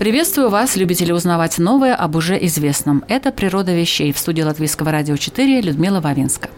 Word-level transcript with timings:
Приветствую 0.00 0.48
вас, 0.48 0.76
любители 0.76 1.12
узнавать 1.12 1.58
новое 1.58 1.94
об 1.94 2.16
уже 2.16 2.42
известном. 2.46 3.04
Это 3.06 3.30
«Природа 3.32 3.74
вещей» 3.74 4.14
в 4.14 4.18
студии 4.18 4.40
Латвийского 4.40 4.90
радио 4.90 5.18
4 5.18 5.60
Людмила 5.60 6.00
Вавинска. 6.00 6.48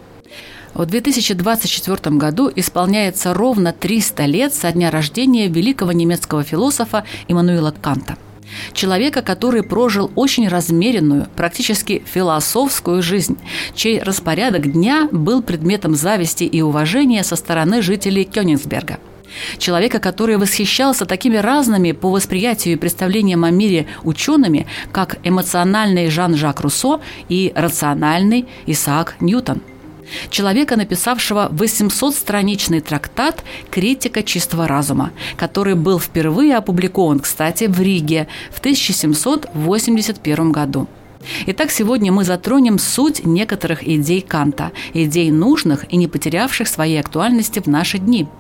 В 0.75 0.87
2024 0.87 2.15
году 2.19 2.53
исполняется 2.55 3.35
ровно 3.35 3.73
300 3.73 4.27
лет 4.27 4.55
со 4.55 4.71
дня 4.71 4.93
рождения 4.93 5.49
великого 5.49 5.91
немецкого 5.91 6.45
философа 6.45 7.03
Иммануила 7.27 7.73
Канта. 7.73 8.17
Человека, 8.75 9.23
который 9.23 9.65
прожил 9.65 10.13
очень 10.15 10.47
размеренную, 10.47 11.27
практически 11.35 12.05
философскую 12.07 13.03
жизнь, 13.03 13.37
чей 13.75 14.01
распорядок 14.01 14.71
дня 14.71 15.09
был 15.11 15.43
предметом 15.43 15.97
зависти 15.97 16.45
и 16.45 16.63
уважения 16.63 17.25
со 17.25 17.35
стороны 17.35 17.83
жителей 17.83 18.23
Кёнигсберга– 18.23 19.01
Человека, 19.59 19.99
который 19.99 20.37
восхищался 20.37 21.07
такими 21.07 21.37
разными 21.37 21.93
по 21.93 22.11
восприятию 22.11 22.75
и 22.75 22.79
представлениям 22.79 23.45
о 23.45 23.51
мире 23.51 23.87
учеными, 24.03 24.67
как 24.93 25.19
эмоциональный 25.25 26.11
Жан-Жак 26.11 26.61
Руссо 26.61 27.01
и 27.29 27.53
рациональный 27.55 28.47
Исаак 28.67 29.17
Ньютон– 29.21 29.61
человека, 30.31 30.77
написавшего 30.77 31.49
800-страничный 31.53 32.81
трактат 32.81 33.45
«Критика 33.71 34.23
чистого 34.23 34.69
разума», 34.69 35.13
который 35.37 35.75
был 35.75 35.99
впервые 35.99 36.57
опубликован, 36.57 37.21
кстати, 37.21 37.65
в 37.65 37.81
Риге 37.81 38.29
в 38.51 38.61
1781 38.61 40.53
году. 40.53 40.89
Итак, 41.47 41.71
сегодня 41.71 42.11
мы 42.11 42.25
затронем 42.25 42.79
суть 42.81 43.25
некоторых 43.25 43.87
идей 43.87 44.23
Канта, 44.23 44.73
идей 44.93 45.31
нужных 45.31 45.85
и 45.93 45.97
не 45.97 46.09
потерявших 46.09 46.67
своей 46.67 46.99
актуальности 46.99 47.61
в 47.61 47.69
наши 47.69 47.99
дни– 47.99 48.27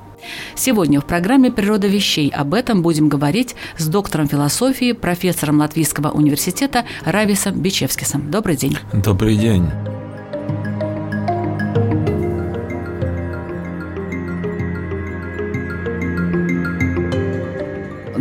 Сегодня 0.55 1.01
в 1.01 1.06
программе 1.06 1.51
«Природа 1.51 1.87
вещей» 1.87 2.31
об 2.31 2.55
этом 2.55 2.83
будем 2.83 3.09
говорить 3.09 3.55
с 3.78 3.87
доктором 3.87 4.29
философии, 4.29 4.92
профессором 4.92 5.59
Латвийского 5.59 6.11
университета 6.11 6.84
Рависом 7.05 7.61
Бичевскисом. 7.61 8.31
Добрый 8.31 8.56
день. 8.56 8.77
Добрый 8.92 9.37
день. 9.37 9.67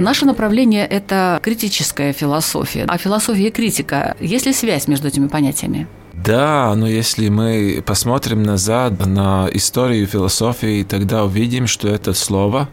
Наше 0.02 0.26
направление– 0.26 0.88
это 0.90 1.40
критическая 1.44 2.12
философия. 2.12 2.86
А 2.88 2.98
философия 2.98 3.50
и 3.50 3.52
критика– 3.52 4.16
есть 4.20 4.48
ли 4.48 4.54
связь 4.54 4.88
между 4.88 5.08
этими 5.08 5.28
понятиями? 5.28 5.88
Да, 6.24 6.76
но 6.76 6.88
если 6.88 7.30
мы 7.30 7.82
посмотрим 7.84 8.44
назад 8.44 9.06
на 9.06 9.50
историю 9.52 10.06
философии, 10.06 10.84
тогда 10.84 11.24
увидим, 11.24 11.66
что 11.66 11.88
это 11.88 12.14
слово 12.14 12.70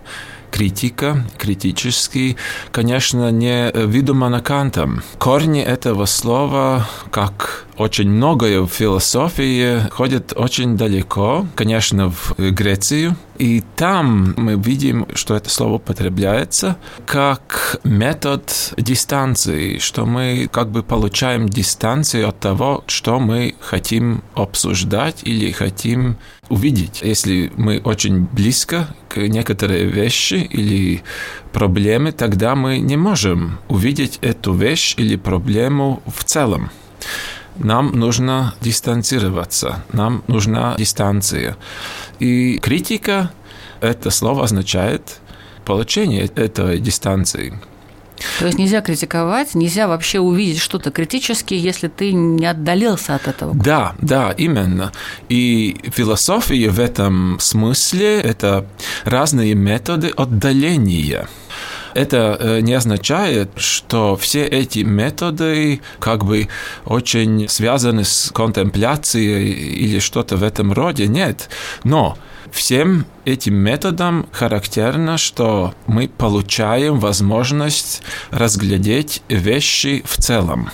критика, 0.50 1.24
критический, 1.38 2.36
конечно, 2.72 3.30
не 3.30 3.70
выдумано 3.72 4.40
Кантом. 4.42 5.02
Корни 5.18 5.62
этого 5.62 6.04
слова, 6.04 6.86
как 7.10 7.64
очень 7.78 8.10
многое 8.10 8.60
в 8.60 8.68
философии, 8.68 9.88
ходят 9.90 10.32
очень 10.36 10.76
далеко, 10.76 11.46
конечно, 11.54 12.10
в 12.10 12.34
Грецию. 12.36 13.16
И 13.38 13.62
там 13.76 14.34
мы 14.36 14.54
видим, 14.54 15.06
что 15.14 15.36
это 15.36 15.48
слово 15.48 15.74
употребляется 15.74 16.76
как 17.06 17.78
метод 17.84 18.74
дистанции, 18.76 19.78
что 19.78 20.06
мы 20.06 20.48
как 20.50 20.70
бы 20.70 20.82
получаем 20.82 21.48
дистанцию 21.48 22.28
от 22.28 22.40
того, 22.40 22.82
что 22.88 23.20
мы 23.20 23.54
хотим 23.60 24.22
обсуждать 24.34 25.20
или 25.22 25.52
хотим 25.52 26.16
увидеть. 26.48 27.00
Если 27.02 27.52
мы 27.56 27.80
очень 27.84 28.26
близко 28.26 28.88
к 29.08 29.18
некоторой 29.18 29.84
вещи 29.84 30.34
или 30.34 31.04
проблеме, 31.52 32.10
тогда 32.10 32.56
мы 32.56 32.78
не 32.78 32.96
можем 32.96 33.58
увидеть 33.68 34.18
эту 34.20 34.52
вещь 34.52 34.94
или 34.96 35.14
проблему 35.14 36.02
в 36.06 36.24
целом. 36.24 36.70
Нам 37.58 37.92
нужно 37.98 38.54
дистанцироваться, 38.60 39.84
нам 39.92 40.22
нужна 40.28 40.76
дистанция. 40.78 41.56
И 42.18 42.58
критика, 42.58 43.30
это 43.80 44.10
слово 44.10 44.44
означает 44.44 45.20
получение 45.64 46.26
этой 46.26 46.78
дистанции. 46.78 47.58
То 48.38 48.46
есть 48.46 48.58
нельзя 48.58 48.80
критиковать, 48.80 49.54
нельзя 49.54 49.86
вообще 49.86 50.18
увидеть 50.18 50.60
что-то 50.60 50.90
критически, 50.90 51.54
если 51.54 51.88
ты 51.88 52.12
не 52.12 52.46
отдалился 52.46 53.14
от 53.14 53.28
этого. 53.28 53.54
Да, 53.54 53.94
да, 54.00 54.32
именно. 54.32 54.92
И 55.28 55.76
философия 55.94 56.68
в 56.70 56.80
этом 56.80 57.38
смысле– 57.40 58.20
это 58.22 58.66
разные 59.04 59.54
методы 59.54 60.08
отдаления– 60.08 61.28
это 61.94 62.36
э, 62.38 62.60
не 62.60 62.74
означает, 62.74 63.50
что 63.56 64.16
все 64.16 64.44
эти 64.44 64.80
методы 64.80 65.80
как 65.98 66.24
бы 66.24 66.48
очень 66.84 67.48
связаны 67.48 68.04
с 68.04 68.30
контемпляцией 68.32 69.52
или 69.52 69.98
что-то 69.98 70.36
в 70.36 70.42
этом 70.42 70.72
роде. 70.72 71.06
Нет. 71.06 71.48
Но 71.84 72.16
Всем 72.50 73.04
этим 73.24 73.54
методам 73.54 74.26
характерно, 74.32 75.18
что 75.18 75.74
мы 75.86 76.08
получаем 76.08 76.98
возможность 76.98 78.02
разглядеть 78.30 79.22
вещи 79.28 80.02
в 80.06 80.16
целом. 80.16 80.70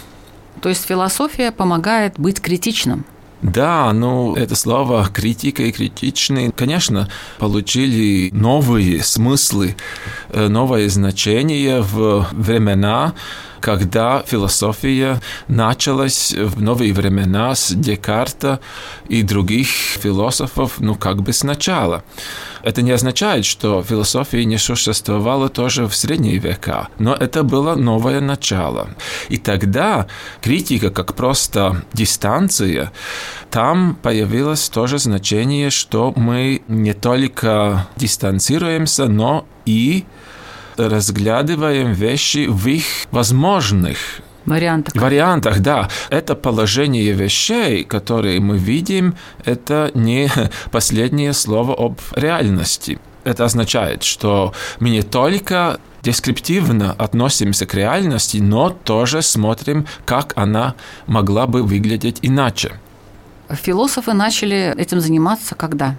То 0.61 0.69
есть 0.69 0.87
философия 0.87 1.51
помогает 1.51 2.15
быть 2.19 2.41
критичным. 2.41 3.05
Да, 3.45 3.93
ну, 3.93 4.35
это 4.35 4.57
слово 4.57 5.07
критика 5.13 5.65
и 5.65 5.71
критичный, 5.71 6.51
конечно, 6.51 7.11
получили 7.39 8.31
новые 8.33 9.03
смыслы, 9.03 9.77
э, 10.31 10.49
новое 10.49 10.89
значение 10.89 11.83
в 11.83 12.27
времена, 12.33 13.13
когда 13.65 14.23
философия 14.27 15.23
началась 15.49 16.35
в 16.35 16.61
новые 16.61 16.93
времена 16.93 17.55
с 17.55 17.73
Декарта 17.73 18.61
и 19.09 19.23
других 19.23 19.69
философов, 19.69 20.75
ну 20.81 20.95
как 20.95 21.23
бы 21.23 21.33
сначала. 21.33 22.05
Это 22.63 22.83
не 22.83 22.91
означает, 22.91 23.47
что 23.47 23.83
философия 23.83 24.45
не 24.45 24.59
существовала 24.59 25.49
тоже 25.49 25.87
в 25.87 25.97
средние 25.97 26.37
века, 26.37 26.89
но 26.99 27.15
это 27.15 27.43
было 27.43 27.75
новое 27.75 28.21
начало. 28.21 28.89
И 29.31 29.39
тогда 29.39 30.09
критика 30.43 30.91
как 30.91 31.15
просто 31.15 31.85
дистанция, 31.95 32.93
там 33.51 33.97
появилось 34.03 34.69
тоже 34.69 34.99
значение, 34.99 35.71
что 35.71 36.13
мы 36.17 36.61
не 36.69 36.93
только 36.93 37.89
дистанцируемся, 37.97 39.07
но 39.07 39.47
и 39.65 40.05
разглядываем 40.77 41.93
вещи 41.93 42.47
в 42.47 42.67
их 42.67 42.85
возможных 43.11 43.97
вариантах. 44.47 44.95
Вариантах, 44.95 45.61
да. 45.61 45.89
Это 46.11 46.35
положение 46.35 47.13
вещей, 47.13 47.85
которые 47.85 48.41
мы 48.41 48.59
видим, 48.59 49.15
это 49.45 49.91
не 49.95 50.31
последнее 50.71 51.33
слово 51.33 51.75
об 51.75 51.99
реальности. 52.15 52.99
Это 53.25 53.47
означает, 53.47 54.03
что 54.03 54.53
мы 54.81 54.91
не 54.91 55.03
только 55.03 55.81
дескриптивно 56.03 56.93
относимся 56.93 57.65
к 57.65 57.75
реальности, 57.75 58.37
но 58.37 58.69
тоже 58.69 59.23
смотрим, 59.23 59.87
как 60.05 60.35
она 60.37 60.75
могла 61.07 61.47
бы 61.47 61.63
выглядеть 61.63 62.19
иначе. 62.21 62.73
Философы 63.51 64.13
начали 64.13 64.75
этим 64.77 65.01
заниматься 65.01 65.55
когда? 65.55 65.97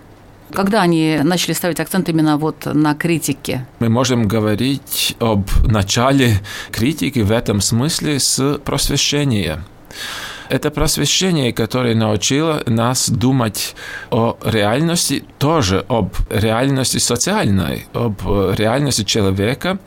Когда 0.53 0.81
они 0.81 1.19
начали 1.23 1.53
ставить 1.53 1.79
акцент 1.79 2.09
именно 2.09 2.37
вот 2.37 2.65
на 2.65 2.95
критике? 2.95 3.65
Мы 3.79 3.89
можем 3.89 4.27
говорить 4.27 5.15
об 5.19 5.49
начале 5.65 6.41
критики 6.71 7.19
в 7.19 7.31
этом 7.31 7.61
смысле 7.61 8.19
с 8.19 8.59
просвещения. 8.59 9.63
Это 10.49 10.69
просвещение, 10.69 11.53
которое 11.53 11.95
научило 11.95 12.61
нас 12.67 13.09
думать 13.09 13.75
о 14.11 14.37
реальности, 14.43 15.23
тоже 15.39 15.83
об 15.87 16.13
реальности 16.29 16.99
социальной, 16.99 17.87
об 17.93 18.21
реальности 18.55 19.03
человека, 19.03 19.79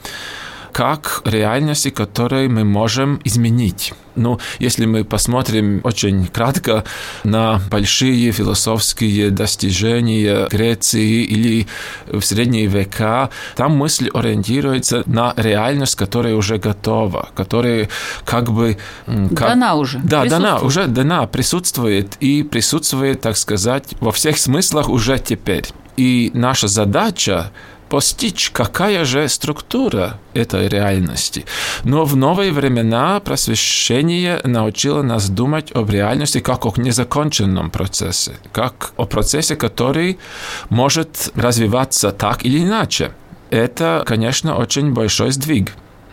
как 0.72 1.22
реальности, 1.24 1.90
которые 1.90 2.48
мы 2.48 2.64
можем 2.64 3.20
изменить. 3.24 3.94
Ну, 4.18 4.38
если 4.58 4.84
мы 4.86 5.04
посмотрим 5.04 5.80
очень 5.84 6.26
кратко 6.26 6.84
на 7.24 7.60
большие 7.70 8.32
философские 8.32 9.30
достижения 9.30 10.48
Греции 10.48 11.24
или 11.24 11.66
в 12.06 12.20
средние 12.22 12.66
века, 12.66 13.30
там 13.56 13.76
мысль 13.76 14.10
ориентируется 14.12 15.02
на 15.06 15.32
реальность, 15.36 15.96
которая 15.96 16.34
уже 16.34 16.58
готова, 16.58 17.30
которая 17.34 17.88
как 18.24 18.50
бы... 18.50 18.76
Как, 19.06 19.48
дана 19.50 19.74
уже. 19.74 19.98
Да, 20.02 20.24
дана, 20.24 20.58
уже 20.58 20.86
дана, 20.86 21.26
присутствует 21.26 22.16
и 22.20 22.42
присутствует, 22.42 23.20
так 23.20 23.36
сказать, 23.36 23.94
во 24.00 24.12
всех 24.12 24.38
смыслах 24.38 24.88
уже 24.88 25.18
теперь. 25.18 25.66
И 25.96 26.30
наша 26.34 26.68
задача 26.68 27.50
постичь, 27.88 28.50
какая 28.50 29.04
же 29.04 29.28
структура 29.28 30.18
этой 30.34 30.68
реальности. 30.68 31.44
Но 31.84 32.04
в 32.04 32.16
новые 32.16 32.52
времена 32.52 33.20
просвещение 33.20 34.40
научило 34.44 35.02
нас 35.02 35.28
думать 35.28 35.72
об 35.72 35.90
реальности 35.90 36.40
как 36.40 36.66
о 36.66 36.72
незаконченном 36.76 37.70
процессе, 37.70 38.32
как 38.52 38.92
о 38.96 39.04
процессе, 39.04 39.56
который 39.56 40.18
может 40.70 41.30
развиваться 41.34 42.12
так 42.12 42.44
или 42.44 42.62
иначе. 42.62 43.12
Это, 43.50 44.02
конечно, 44.06 44.56
очень 44.56 44.92
большой 44.92 45.32
сдвиг. 45.32 45.72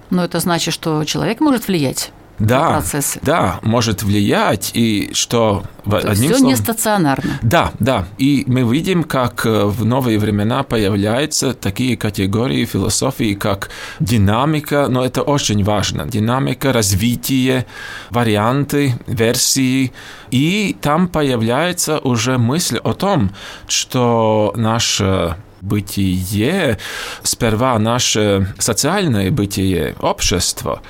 Но 0.10 0.24
это 0.24 0.40
значит, 0.40 0.74
что 0.74 1.04
человек 1.04 1.40
может 1.42 1.68
влиять 1.68 2.12
да, 2.40 2.72
процессы. 2.74 3.20
Да, 3.24 3.60
может 3.62 4.04
влиять, 4.04 4.72
и 4.74 5.12
что... 5.14 5.64
То 5.90 5.98
одним 5.98 6.14
все 6.16 6.28
словом, 6.30 6.48
не 6.48 6.56
стационарно. 6.56 7.40
Да, 7.44 7.72
да. 7.80 8.08
И 8.18 8.44
мы 8.48 8.64
видим, 8.64 9.04
как 9.04 9.46
э, 9.46 9.66
в 9.66 9.86
новые 9.86 10.18
времена 10.18 10.64
появляются 10.64 11.54
такие 11.54 11.96
категории 11.96 12.66
философии, 12.66 13.36
как 13.36 13.70
динамика, 14.00 14.88
но 14.90 15.06
это 15.06 15.22
очень 15.22 15.64
важно. 15.64 16.08
Динамика, 16.08 16.74
развитие, 16.74 17.68
варианты, 18.10 18.96
версии. 19.06 19.94
И 20.32 20.76
там 20.82 21.08
появляется 21.08 22.00
уже 22.00 22.38
мысль 22.38 22.78
о 22.78 22.94
том, 22.94 23.32
что 23.68 24.54
наше 24.56 25.36
бытие, 25.62 26.78
сперва 27.24 27.78
наше 27.80 28.54
социальное 28.60 29.32
бытие, 29.32 29.96
общество, 30.00 30.82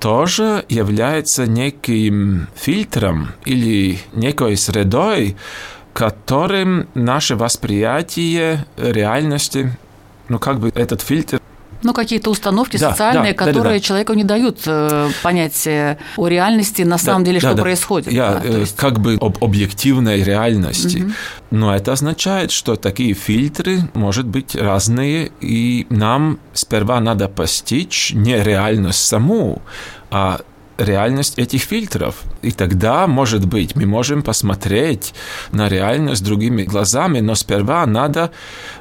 тоже 0.00 0.64
является 0.68 1.46
неким 1.46 2.48
фильтром 2.54 3.32
или 3.44 3.98
некой 4.12 4.56
средой, 4.56 5.36
которым 5.92 6.88
наше 6.94 7.36
восприятие 7.36 8.66
реальности, 8.76 9.76
ну 10.28 10.38
как 10.38 10.60
бы 10.60 10.70
этот 10.74 11.00
фильтр 11.00 11.40
ну, 11.82 11.92
какие-то 11.92 12.30
установки 12.30 12.76
да, 12.76 12.90
социальные, 12.90 13.32
да, 13.32 13.38
которые 13.38 13.62
да, 13.62 13.68
да, 13.70 13.74
да. 13.74 13.80
человеку 13.80 14.14
не 14.14 14.24
дают 14.24 14.60
э, 14.66 15.10
понять 15.22 15.68
о 16.16 16.28
реальности, 16.28 16.82
на 16.82 16.98
самом 16.98 17.22
да, 17.22 17.26
деле, 17.26 17.40
что 17.40 17.54
да, 17.54 17.62
происходит. 17.62 18.12
Я, 18.12 18.34
да, 18.34 18.40
э, 18.44 18.60
есть... 18.60 18.76
как 18.76 19.00
бы 19.00 19.16
об 19.20 19.42
объективной 19.42 20.22
реальности. 20.22 21.02
Угу. 21.02 21.12
Но 21.50 21.74
это 21.74 21.92
означает, 21.92 22.50
что 22.50 22.76
такие 22.76 23.14
фильтры, 23.14 23.80
может 23.94 24.26
быть, 24.26 24.54
разные, 24.54 25.30
и 25.40 25.86
нам 25.90 26.38
сперва 26.52 27.00
надо 27.00 27.28
постичь 27.28 28.12
не 28.14 28.42
реальность 28.42 29.04
саму, 29.06 29.62
а 30.10 30.40
реальность 30.78 31.38
этих 31.38 31.62
фильтров. 31.62 32.22
И 32.40 32.52
тогда, 32.52 33.06
может 33.06 33.46
быть, 33.46 33.74
мы 33.74 33.84
можем 33.84 34.22
посмотреть 34.22 35.12
на 35.52 35.68
реальность 35.68 36.24
другими 36.24 36.62
глазами, 36.62 37.20
но 37.20 37.34
сперва 37.34 37.84
надо 37.86 38.30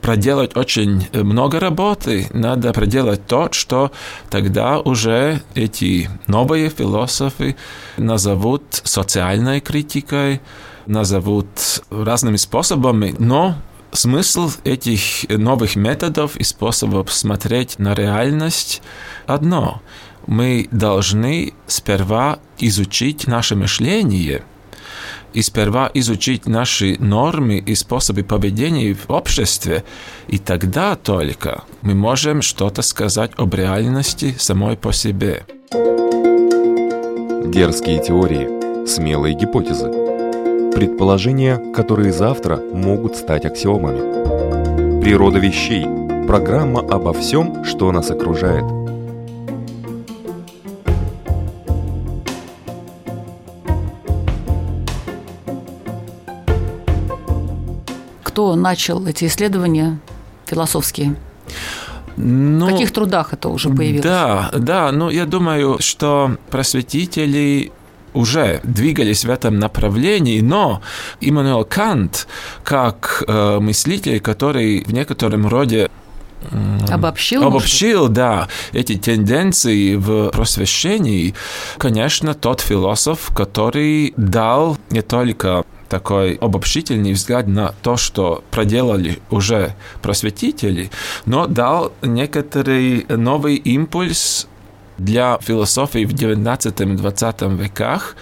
проделать 0.01 0.55
очень 0.55 1.07
много 1.11 1.59
работы, 1.59 2.27
надо 2.31 2.71
проделать 2.71 3.25
то, 3.25 3.49
что 3.51 3.91
тогда 4.29 4.79
уже 4.79 5.41
эти 5.55 6.09
новые 6.27 6.69
философы 6.69 7.55
назовут 7.97 8.63
социальной 8.83 9.59
критикой, 9.59 10.41
назовут 10.85 11.47
разными 11.89 12.37
способами, 12.37 13.15
но 13.17 13.55
Смысл 13.97 14.51
этих 14.63 15.27
новых 15.27 15.75
методов 15.75 16.35
и 16.35 16.43
способов 16.43 17.11
смотреть 17.11 17.79
на 17.79 17.95
реальность 17.95 18.83
одно– 19.25 19.81
мы 20.27 20.67
должны 20.71 21.53
сперва 21.65 22.37
изучить 22.59 23.25
наше 23.27 23.55
мышление 23.55 24.43
и 25.33 25.41
сперва 25.41 25.89
изучить 25.95 26.45
наши 26.45 26.97
нормы 26.99 27.57
и 27.57 27.73
способы 27.73 28.23
поведения 28.23 28.93
в 28.93 29.09
обществе, 29.09 29.83
и 30.27 30.37
тогда 30.37 30.95
только 30.95 31.63
мы 31.81 31.95
можем 31.95 32.43
что-то 32.43 32.83
сказать 32.83 33.31
об 33.37 33.55
реальности 33.55 34.35
самой 34.37 34.77
по 34.77 34.93
себе. 34.93 35.43
Дерзкие 37.51 38.03
теории, 38.03 38.85
смелые 38.85 39.33
гипотезы, 39.33 40.16
предположения, 40.77 41.57
которые 41.73 42.13
завтра 42.13 42.57
могут 42.57 43.15
стать 43.15 43.45
аксиомами. 43.45 45.01
Природа 45.01 45.39
вещей– 45.39 45.83
программа 46.27 46.81
обо 46.81 47.13
всем, 47.13 47.65
что 47.65 47.91
нас 47.91 48.11
окружает– 48.11 48.63
кто 58.23 58.55
начал 58.55 59.03
эти 59.07 59.25
исследования 59.25 59.99
философские? 60.45 61.15
Ну, 62.17 62.67
в 62.67 62.69
каких 62.69 62.91
трудах 62.91 63.33
это 63.33 63.49
уже 63.49 63.69
появилось? 63.69 64.03
Да, 64.03 64.51
да, 64.55 64.91
ну 64.91 65.09
я 65.09 65.25
думаю, 65.25 65.77
что 65.79 66.37
просветители 66.51 67.71
уже 68.13 68.61
двигались 68.63 69.25
в 69.25 69.29
этом 69.29 69.59
направлении, 69.59 70.41
но 70.41 70.81
Иммануэл 71.21 71.65
Кант, 71.65 72.27
как 72.63 73.23
э, 73.27 73.59
мыслитель, 73.59 74.19
который 74.19 74.83
в 74.83 74.93
некотором 74.93 75.47
роде 75.47 75.89
Обобщил? 76.89 77.43
Обобщил, 77.43 78.07
да, 78.07 78.47
эти 78.71 78.95
тенденции 78.95 79.95
в 79.95 80.29
просвещении. 80.29 81.33
Конечно, 81.77 82.35
тот 82.35 82.61
философ, 82.61 83.31
который 83.35 84.13
дал 84.17 84.77
не 84.91 85.01
только 85.01 85.65
такой 85.89 86.35
обобщительный 86.35 87.13
взгляд 87.13 87.47
на 87.47 87.73
то, 87.81 87.97
что 87.97 88.43
проделали 88.51 89.19
уже 89.29 89.75
просветители, 90.01 90.91
но 91.25 91.47
дал 91.47 91.93
некоторый 92.01 93.05
новый 93.09 93.55
импульс 93.55 94.47
для 94.97 95.37
философии 95.41 96.05
в 96.05 96.13
19-20 96.13 97.57
веках. 97.57 98.15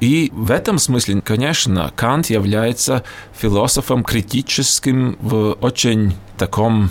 И 0.00 0.30
в 0.32 0.50
этом 0.50 0.78
смысле, 0.78 1.20
конечно, 1.20 1.92
Кант 1.94 2.30
является 2.30 3.02
философом 3.38 4.04
критическим 4.04 5.16
в 5.20 5.52
очень 5.60 6.14
таком 6.36 6.90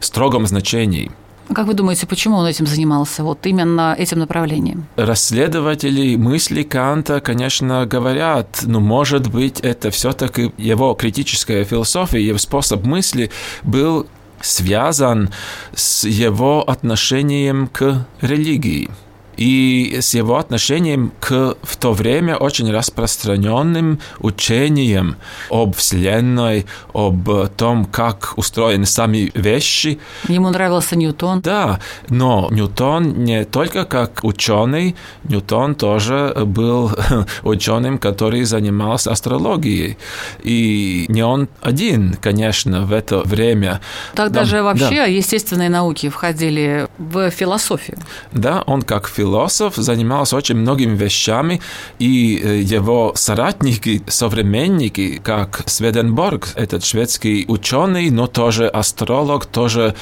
строгом 0.00 0.46
значении– 0.46 1.10
как 1.54 1.66
вы 1.66 1.74
думаете, 1.74 2.06
почему 2.06 2.36
он 2.36 2.46
этим 2.46 2.66
занимался, 2.66 3.22
вот 3.24 3.46
именно 3.46 3.94
этим 3.98 4.18
направлением? 4.20 4.86
Расследователи 4.96 6.16
мысли 6.16 6.62
Канта, 6.62 7.20
конечно, 7.20 7.84
говорят, 7.84 8.62
ну, 8.62 8.80
может 8.80 9.30
быть, 9.30 9.60
это 9.60 9.90
все-таки 9.90 10.52
его 10.56 10.94
критическая 10.94 11.64
философия, 11.64 12.24
его 12.24 12.38
способ 12.38 12.84
мысли 12.84 13.30
был 13.64 14.06
связан 14.42 15.30
с 15.74 16.04
его 16.04 16.62
отношением 16.68 17.68
к 17.68 18.06
религии 18.20 18.90
и 19.36 19.98
с 20.00 20.14
его 20.14 20.38
отношением 20.38 21.12
к 21.20 21.56
в 21.62 21.76
то 21.76 21.92
время 21.92 22.36
очень 22.36 22.70
распространенным 22.70 24.00
учениям 24.18 25.16
об 25.50 25.74
Вселенной, 25.74 26.66
об 26.92 27.28
том, 27.56 27.84
как 27.84 28.34
устроены 28.36 28.86
сами 28.86 29.30
вещи. 29.34 29.98
Ему 30.28 30.50
нравился 30.50 30.96
Ньютон. 30.96 31.40
Да, 31.40 31.80
но 32.08 32.48
Ньютон 32.50 33.24
не 33.24 33.44
только 33.44 33.84
как 33.84 34.20
ученый, 34.22 34.96
Ньютон 35.24 35.74
тоже 35.74 36.34
был 36.44 36.92
ученым, 37.42 37.98
который 37.98 38.44
занимался 38.44 39.12
астрологией. 39.12 39.96
И 40.42 41.06
не 41.08 41.22
он 41.22 41.48
один, 41.60 42.14
конечно, 42.20 42.84
в 42.84 42.92
это 42.92 43.20
время. 43.20 43.80
Тогда 44.14 44.40
да, 44.40 44.44
же 44.44 44.62
вообще 44.62 44.96
да. 44.96 45.04
естественные 45.04 45.68
науки 45.68 46.08
входили 46.08 46.88
в 47.10 47.30
философию. 47.30 47.98
Да, 48.32 48.62
он 48.66 48.82
как 48.82 49.08
философ 49.08 49.76
занимался 49.76 50.36
очень 50.36 50.56
многими 50.56 50.96
вещами, 50.96 51.60
и 51.98 52.40
э, 52.42 52.60
его 52.60 53.12
соратники, 53.14 54.02
современники, 54.06 55.20
как 55.22 55.62
Сведенборг, 55.66 56.48
этот 56.54 56.84
шведский 56.84 57.44
ученый, 57.48 58.10
но 58.10 58.26
тоже 58.26 58.68
астролог, 58.68 59.46
тоже 59.46 59.94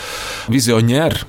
визионер, 0.48 1.26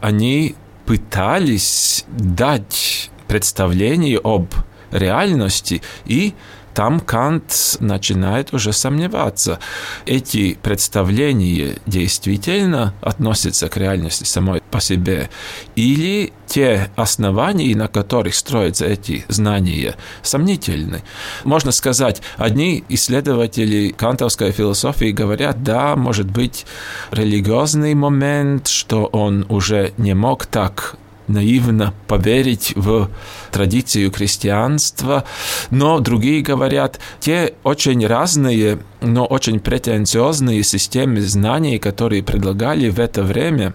они 0.00 0.54
пытались 0.86 2.04
дать 2.08 3.10
представление 3.28 4.20
об 4.22 4.52
реальности 4.90 5.82
и 6.04 6.34
там 6.74 7.00
Кант 7.00 7.76
начинает 7.80 8.52
уже 8.52 8.72
сомневаться. 8.72 9.60
Эти 10.06 10.54
представления 10.54 11.76
действительно 11.86 12.94
относятся 13.00 13.68
к 13.68 13.76
реальности 13.76 14.24
самой 14.24 14.60
по 14.70 14.80
себе, 14.80 15.30
или 15.76 16.32
те 16.46 16.90
основания, 16.96 17.74
на 17.76 17.88
которых 17.88 18.34
строятся 18.34 18.86
эти 18.86 19.24
знания, 19.28 19.96
сомнительны. 20.22 21.02
Можно 21.44 21.70
сказать, 21.72 22.20
одни 22.36 22.84
исследователи 22.88 23.88
кантовской 23.88 24.50
философии 24.50 25.12
говорят, 25.12 25.62
да, 25.62 25.96
может 25.96 26.30
быть, 26.30 26.66
религиозный 27.12 27.94
момент, 27.94 28.66
что 28.68 29.06
он 29.06 29.46
уже 29.48 29.92
не 29.96 30.14
мог 30.14 30.46
так 30.46 30.96
наивно 31.28 31.94
поверить 32.06 32.72
в 32.76 33.10
традицию 33.50 34.10
крестьянства, 34.10 35.24
но 35.70 36.00
другие 36.00 36.42
говорят, 36.42 37.00
те 37.20 37.54
очень 37.62 38.06
разные, 38.06 38.78
но 39.00 39.24
очень 39.24 39.60
претенциозные 39.60 40.62
системы 40.62 41.20
знаний, 41.22 41.78
которые 41.78 42.22
предлагали 42.22 42.90
в 42.90 42.98
это 42.98 43.22
время, 43.22 43.74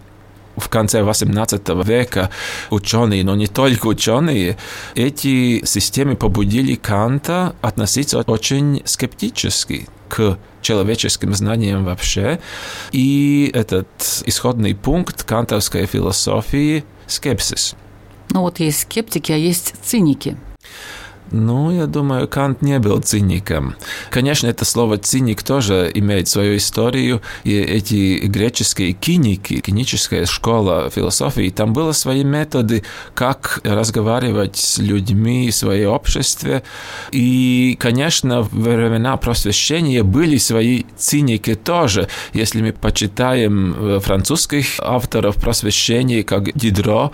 в 0.57 0.67
конце 0.67 1.01
XVIII 1.01 1.85
века 1.85 2.29
ученые, 2.69 3.23
но 3.23 3.35
не 3.35 3.47
только 3.47 3.87
ученые, 3.87 4.57
эти 4.93 5.65
системы 5.65 6.15
побудили 6.15 6.75
Канта 6.75 7.55
относиться 7.61 8.19
очень 8.19 8.81
скептически 8.85 9.87
к 10.09 10.37
человеческим 10.61 11.33
знаниям 11.33 11.85
вообще. 11.85 12.39
И 12.91 13.49
этот 13.53 13.87
исходный 14.25 14.75
пункт 14.75 15.23
кантовской 15.23 15.85
философии– 15.85 16.83
скепсис. 17.09 17.75
Ну 18.31 18.41
вот 18.41 18.59
есть 18.59 18.81
скептики, 18.81 19.31
а 19.31 19.35
есть 19.35 19.73
циники– 19.83 20.37
ну, 21.31 21.71
я 21.71 21.85
думаю, 21.85 22.27
Кант 22.27 22.61
не 22.61 22.79
был 22.79 22.99
циником. 23.01 23.75
Конечно, 24.09 24.47
это 24.47 24.65
слово 24.65 24.97
«циник» 24.97 25.43
тоже 25.43 25.91
имеет 25.93 26.27
свою 26.27 26.57
историю, 26.57 27.21
и 27.43 27.55
эти 27.57 28.19
греческие 28.25 28.93
киники, 28.93 29.59
киническая 29.59 30.25
школа 30.25 30.89
философии, 30.89 31.49
там 31.49 31.73
были 31.73 31.91
свои 31.91 32.23
методы, 32.23 32.83
как 33.13 33.61
разговаривать 33.63 34.57
с 34.57 34.77
людьми 34.79 35.49
в 35.49 35.55
своем 35.55 35.91
обществе. 35.91 36.63
И, 37.11 37.77
конечно, 37.79 38.41
в 38.41 38.49
времена 38.51 39.17
просвещения 39.17 40.03
были 40.03 40.37
свои 40.37 40.83
циники 40.97 41.55
тоже. 41.55 42.07
Если 42.33 42.61
мы 42.61 42.73
почитаем 42.73 43.75
э, 43.77 43.99
французских 43.99 44.79
авторов 44.79 45.35
просвещения, 45.35 46.23
как 46.23 46.53
Дидро 46.57 47.11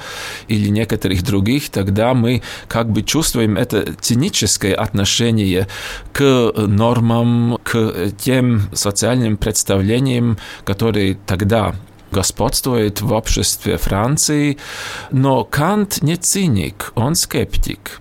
или 0.47 0.69
некоторых 0.69 1.23
других, 1.23 1.69
тогда 1.69 2.13
мы 2.13 2.41
как 2.67 2.89
бы 2.89 3.01
чувствуем 3.01 3.57
это 3.57 3.93
циническое 4.05 4.75
отношение 4.75 5.67
к 6.13 6.53
нормам, 6.55 7.57
к 7.63 8.11
тем 8.19 8.69
социальным 8.71 9.35
представлениям, 9.35 10.37
которые 10.63 11.17
тогда 11.25 11.73
господствует 12.11 13.01
в 13.01 13.11
обществе 13.13 13.77
Франции. 13.77 14.57
Но 15.09 15.43
Кант 15.43 16.03
не 16.03 16.17
циник, 16.17 16.91
он 16.93 17.15
скептик. 17.15 17.99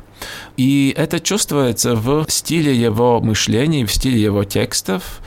И 0.58 0.94
это 0.96 1.20
чувствуется 1.20 1.94
в 1.94 2.26
стиле 2.28 2.76
его 2.76 3.20
мышления, 3.20 3.86
в 3.86 3.92
стиле 3.92 4.20
его 4.20 4.44
текстов. 4.44 5.20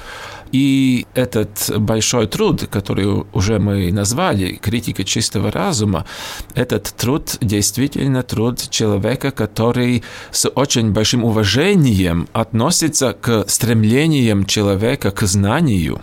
И 0.51 1.06
этот 1.13 1.72
большой 1.77 2.27
труд, 2.27 2.68
который 2.70 3.25
уже 3.34 3.60
мы 3.60 3.92
назвали, 3.92 4.54
критика 4.54 5.04
чистого 5.04 5.51
разума, 5.51 6.06
этот 6.56 6.94
труд 6.98 7.38
действительно 7.42 8.24
труд 8.24 8.70
человека, 8.70 9.32
который 9.32 10.04
с 10.32 10.50
очень 10.50 10.92
большим 10.92 11.24
уважением 11.24 12.27
относится 12.34 13.13
к 13.13 13.46
стремлениям 13.48 14.46
человека 14.46 15.12
к 15.12 15.24
знанию, 15.24 16.01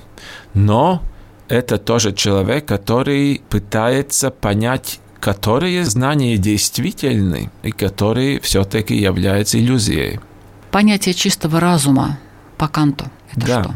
но 0.54 1.02
это 1.48 1.78
тоже 1.78 2.12
человек, 2.12 2.66
который 2.66 3.42
пытается 3.48 4.30
понять 4.30 5.00
которые 5.20 5.86
знания 5.86 6.36
действительны 6.36 7.50
и 7.62 7.70
которые 7.70 8.40
все-таки 8.40 8.94
являются 8.94 9.58
иллюзией. 9.58 10.20
Понятие 10.70 11.14
чистого 11.14 11.60
разума 11.60 12.18
по 12.58 12.68
Канту– 12.68 13.06
это 13.36 13.46
да. 13.46 13.62
что? 13.62 13.74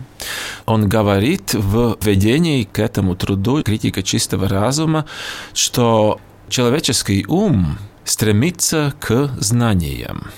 Он 0.67 0.89
говорит 0.89 1.55
в 1.55 1.97
введении 2.01 2.65
к 2.65 2.79
этому 2.79 3.17
труду 3.17 3.63
«Критика 3.63 4.03
чистого 4.03 4.49
разума», 4.49 5.07
что 5.55 6.21
человеческий 6.49 7.25
ум 7.27 7.79
стремится 8.05 8.95
к 9.01 9.31
знаниям. 9.39 10.31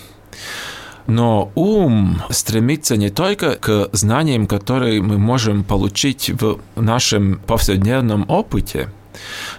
Но 1.06 1.50
ум 1.54 2.22
стремится 2.30 2.96
не 2.96 3.10
только 3.10 3.56
к 3.56 3.88
знаниям, 3.92 4.46
которые 4.46 5.02
мы 5.02 5.18
можем 5.18 5.64
получить 5.64 6.30
в 6.30 6.60
нашем 6.76 7.40
повседневном 7.46 8.24
опыте, 8.28 8.90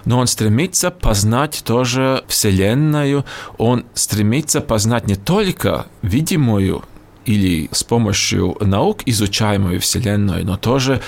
но 0.04 0.18
он 0.18 0.26
стремится 0.26 0.90
познать 0.90 1.62
тоже 1.64 2.24
Вселенную, 2.26 3.24
он 3.58 3.84
стремится 3.94 4.60
познать 4.60 5.06
не 5.06 5.14
только 5.16 5.86
видимую 6.00 6.84
или 7.24 7.68
с 7.72 7.84
помощью 7.84 8.56
наук 8.60 9.02
изучаемую 9.06 9.80
Вселенную, 9.80 10.44
но 10.44 10.56
тоже 10.56 11.00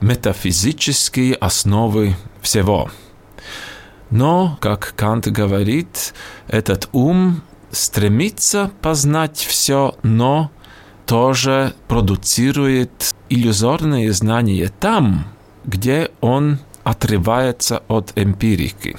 метафизические 0.00 1.34
основы 1.34 2.16
всего. 2.40 2.90
Но, 4.10 4.56
как 4.60 4.94
Кант 4.96 5.26
говорит, 5.28 6.14
этот 6.48 6.88
ум 6.92 7.42
стремится 7.70 8.70
познать 8.80 9.38
все, 9.38 9.96
но 10.02 10.50
тоже 11.06 11.74
продуцирует 11.88 13.14
иллюзорные 13.28 14.12
знания 14.12 14.70
там, 14.80 15.26
где 15.64 16.10
он 16.20 16.58
отрывается 16.84 17.82
от 17.88 18.12
эмпирики. 18.14 18.96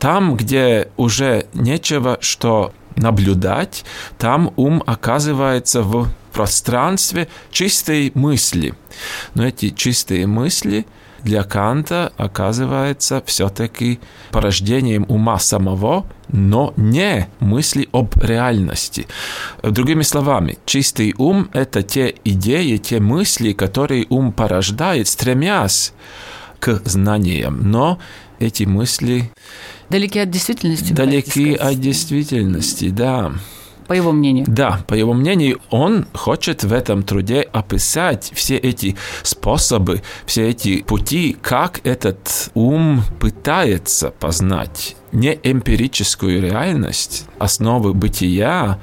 Там, 0.00 0.36
где 0.36 0.88
уже 0.96 1.46
нечего 1.54 2.18
что 2.20 2.72
наблюдать, 2.98 3.84
там 4.18 4.52
ум 4.56 4.82
оказывается 4.86 5.82
в 5.82 6.08
пространстве 6.32 7.28
чистой 7.50 8.12
мысли. 8.14 8.74
Но 9.34 9.46
эти 9.46 9.70
чистые 9.70 10.26
мысли 10.26 10.86
для 11.22 11.42
Канта 11.42 12.12
оказывается 12.16 13.22
все-таки 13.26 13.98
порождением 14.30 15.04
ума 15.08 15.38
самого, 15.38 16.06
но 16.28 16.72
не 16.76 17.28
мысли 17.40 17.88
об 17.92 18.16
реальности. 18.22 19.06
Другими 19.62 20.02
словами, 20.02 20.58
чистый 20.64 21.14
ум– 21.18 21.50
это 21.52 21.82
те 21.82 22.14
идеи, 22.24 22.76
те 22.76 23.00
мысли, 23.00 23.52
которые 23.52 24.06
ум 24.08 24.32
порождает, 24.32 25.08
стремясь 25.08 25.92
к 26.60 26.82
знаниям, 26.84 27.70
но 27.70 27.98
эти 28.38 28.64
мысли 28.64 29.32
Далеки 29.90 30.18
от 30.18 30.30
действительности. 30.30 30.92
Далеки 30.92 31.54
от 31.54 31.80
действительности, 31.80 32.90
да. 32.90 33.32
По 33.86 33.94
его 33.94 34.12
мнению. 34.12 34.44
Да, 34.46 34.84
по 34.86 34.92
его 34.92 35.14
мнению, 35.14 35.60
он 35.70 36.06
хочет 36.12 36.62
в 36.62 36.74
этом 36.74 37.02
труде 37.02 37.40
описать 37.40 38.30
все 38.34 38.58
эти 38.58 38.96
способы, 39.22 40.02
все 40.26 40.50
эти 40.50 40.82
пути, 40.82 41.34
как 41.40 41.80
этот 41.86 42.50
ум 42.52 43.02
пытается 43.18 44.10
познать 44.10 44.94
не 45.10 45.38
эмпирическую 45.42 46.42
реальность, 46.42 47.24
основы 47.38 47.94
бытия, 47.94 48.78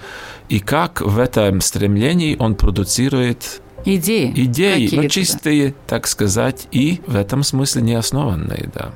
и 0.50 0.60
как 0.60 1.02
в 1.02 1.20
этом 1.20 1.62
стремлении 1.62 2.36
он 2.40 2.56
продуцирует 2.56 3.62
идеи, 3.86 4.34
идеи, 4.36 4.90
но 4.92 5.08
чистые, 5.08 5.70
да. 5.70 5.76
так 5.86 6.08
сказать, 6.08 6.68
и 6.72 7.02
в 7.06 7.16
этом 7.16 7.44
смысле 7.44 7.84
не 7.84 7.94
основанные, 7.94 8.72
да. 8.74 8.94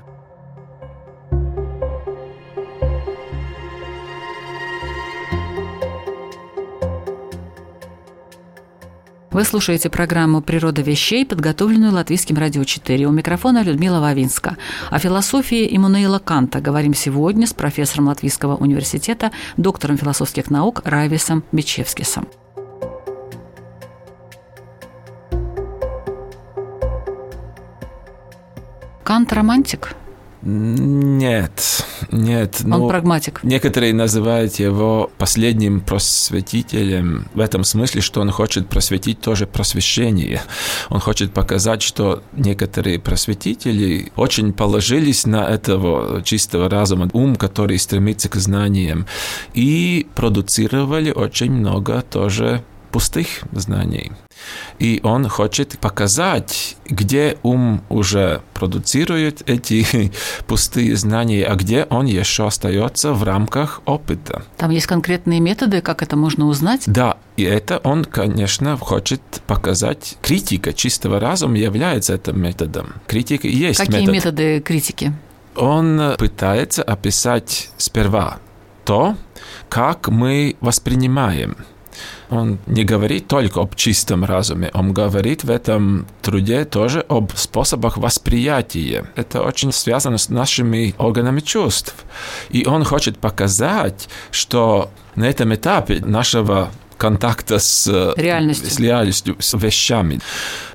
Вы 9.31 9.43
слушаете 9.43 9.91
программу 9.91 10.41
«Природа 10.41 10.81
вещей», 10.81 11.23
подготовленную 11.23 11.93
Латвийским 11.93 12.35
радио 12.37 12.63
4. 12.63 13.05
У 13.05 13.11
микрофона 13.11 13.61
Людмила 13.61 13.99
Вавинска. 13.99 14.57
О 14.89 14.97
философии 14.97 15.67
Иммануила 15.75 16.17
Канта 16.17 16.61
говорим 16.61 16.95
сегодня 16.95 17.45
с 17.45 17.53
профессором 17.53 18.07
Латвийского 18.07 18.55
университета, 18.55 19.31
доктором 19.55 19.97
философских 19.97 20.49
наук 20.49 20.81
Райвисом 20.83 21.43
Бичевскисом. 21.51 22.27
Кант 29.03 29.31
романтик? 29.31 29.95
Нет, 30.41 31.85
нет. 32.11 32.61
Он 32.63 32.69
ну, 32.69 32.87
прагматик. 32.87 33.41
Некоторые 33.43 33.93
называют 33.93 34.55
его 34.55 35.11
последним 35.17 35.81
просветителем 35.81 37.27
в 37.33 37.41
этом 37.41 37.65
смысле, 37.65 37.99
что 37.99 38.21
он 38.21 38.31
хочет 38.31 38.69
просветить 38.69 39.19
тоже 39.19 39.47
просвещение. 39.47 40.41
Он 40.89 41.01
хочет 41.01 41.33
показать, 41.33 41.81
что 41.81 42.23
некоторые 42.31 42.99
просветители 42.99 44.13
очень 44.15 44.53
положились 44.53 45.25
на 45.25 45.45
этого 45.45 46.23
чистого 46.23 46.69
разума, 46.69 47.09
ум, 47.11 47.35
который 47.35 47.77
стремится 47.77 48.29
к 48.29 48.35
знаниям, 48.35 49.07
и 49.53 50.07
продуцировали 50.15 51.11
очень 51.11 51.51
много 51.51 52.01
тоже 52.01 52.63
пустых 52.91 53.27
знаний. 53.51 54.11
И 54.79 54.99
он 55.03 55.27
хочет 55.27 55.77
показать, 55.79 56.77
где 56.85 57.37
ум 57.43 57.81
уже 57.89 58.41
продуцирует 58.53 59.47
эти 59.49 60.11
пустые 60.47 60.95
знания, 60.95 61.45
а 61.45 61.55
где 61.55 61.85
он 61.89 62.05
еще 62.05 62.47
остается 62.47 63.13
в 63.13 63.23
рамках 63.23 63.81
опыта. 63.85 64.43
Там 64.57 64.71
есть 64.71 64.87
конкретные 64.87 65.39
методы, 65.39 65.81
как 65.81 66.01
это 66.01 66.15
можно 66.15 66.47
узнать? 66.47 66.83
Да, 66.87 67.17
и 67.37 67.43
это 67.43 67.79
он, 67.79 68.05
конечно, 68.05 68.77
хочет 68.77 69.21
показать. 69.47 70.17
Критика 70.21 70.73
чистого 70.73 71.19
разума 71.19 71.57
является 71.57 72.15
этим 72.15 72.41
методом. 72.41 72.93
Критика 73.07 73.47
есть 73.47 73.79
Какие 73.79 74.01
метод. 74.01 74.13
методы 74.13 74.59
критики? 74.61 75.13
Он 75.55 76.15
пытается 76.17 76.83
описать 76.83 77.71
сперва 77.77 78.39
то, 78.85 79.15
как 79.67 80.07
мы 80.07 80.55
воспринимаем 80.61 81.57
он 82.29 82.59
не 82.67 82.83
говорит 82.83 83.27
только 83.27 83.61
об 83.61 83.75
чистом 83.75 84.23
разуме, 84.23 84.69
он 84.73 84.93
говорит 84.93 85.43
в 85.43 85.49
этом 85.49 86.07
труде 86.21 86.65
тоже 86.65 87.05
об 87.09 87.31
способах 87.35 87.97
восприятия. 87.97 89.05
Это 89.15 89.41
очень 89.41 89.71
связано 89.71 90.17
с 90.17 90.29
нашими 90.29 90.93
органами 90.97 91.39
чувств. 91.39 91.95
И 92.49 92.65
он 92.65 92.83
хочет 92.83 93.17
показать, 93.17 94.09
что 94.31 94.91
на 95.15 95.25
этом 95.27 95.53
этапе 95.53 95.99
нашего 96.05 96.71
контакта 96.97 97.59
с 97.59 97.87
реальностью. 98.17 98.69
с 98.69 98.79
реальностью, 98.79 99.35
с 99.39 99.57
вещами. 99.57 100.19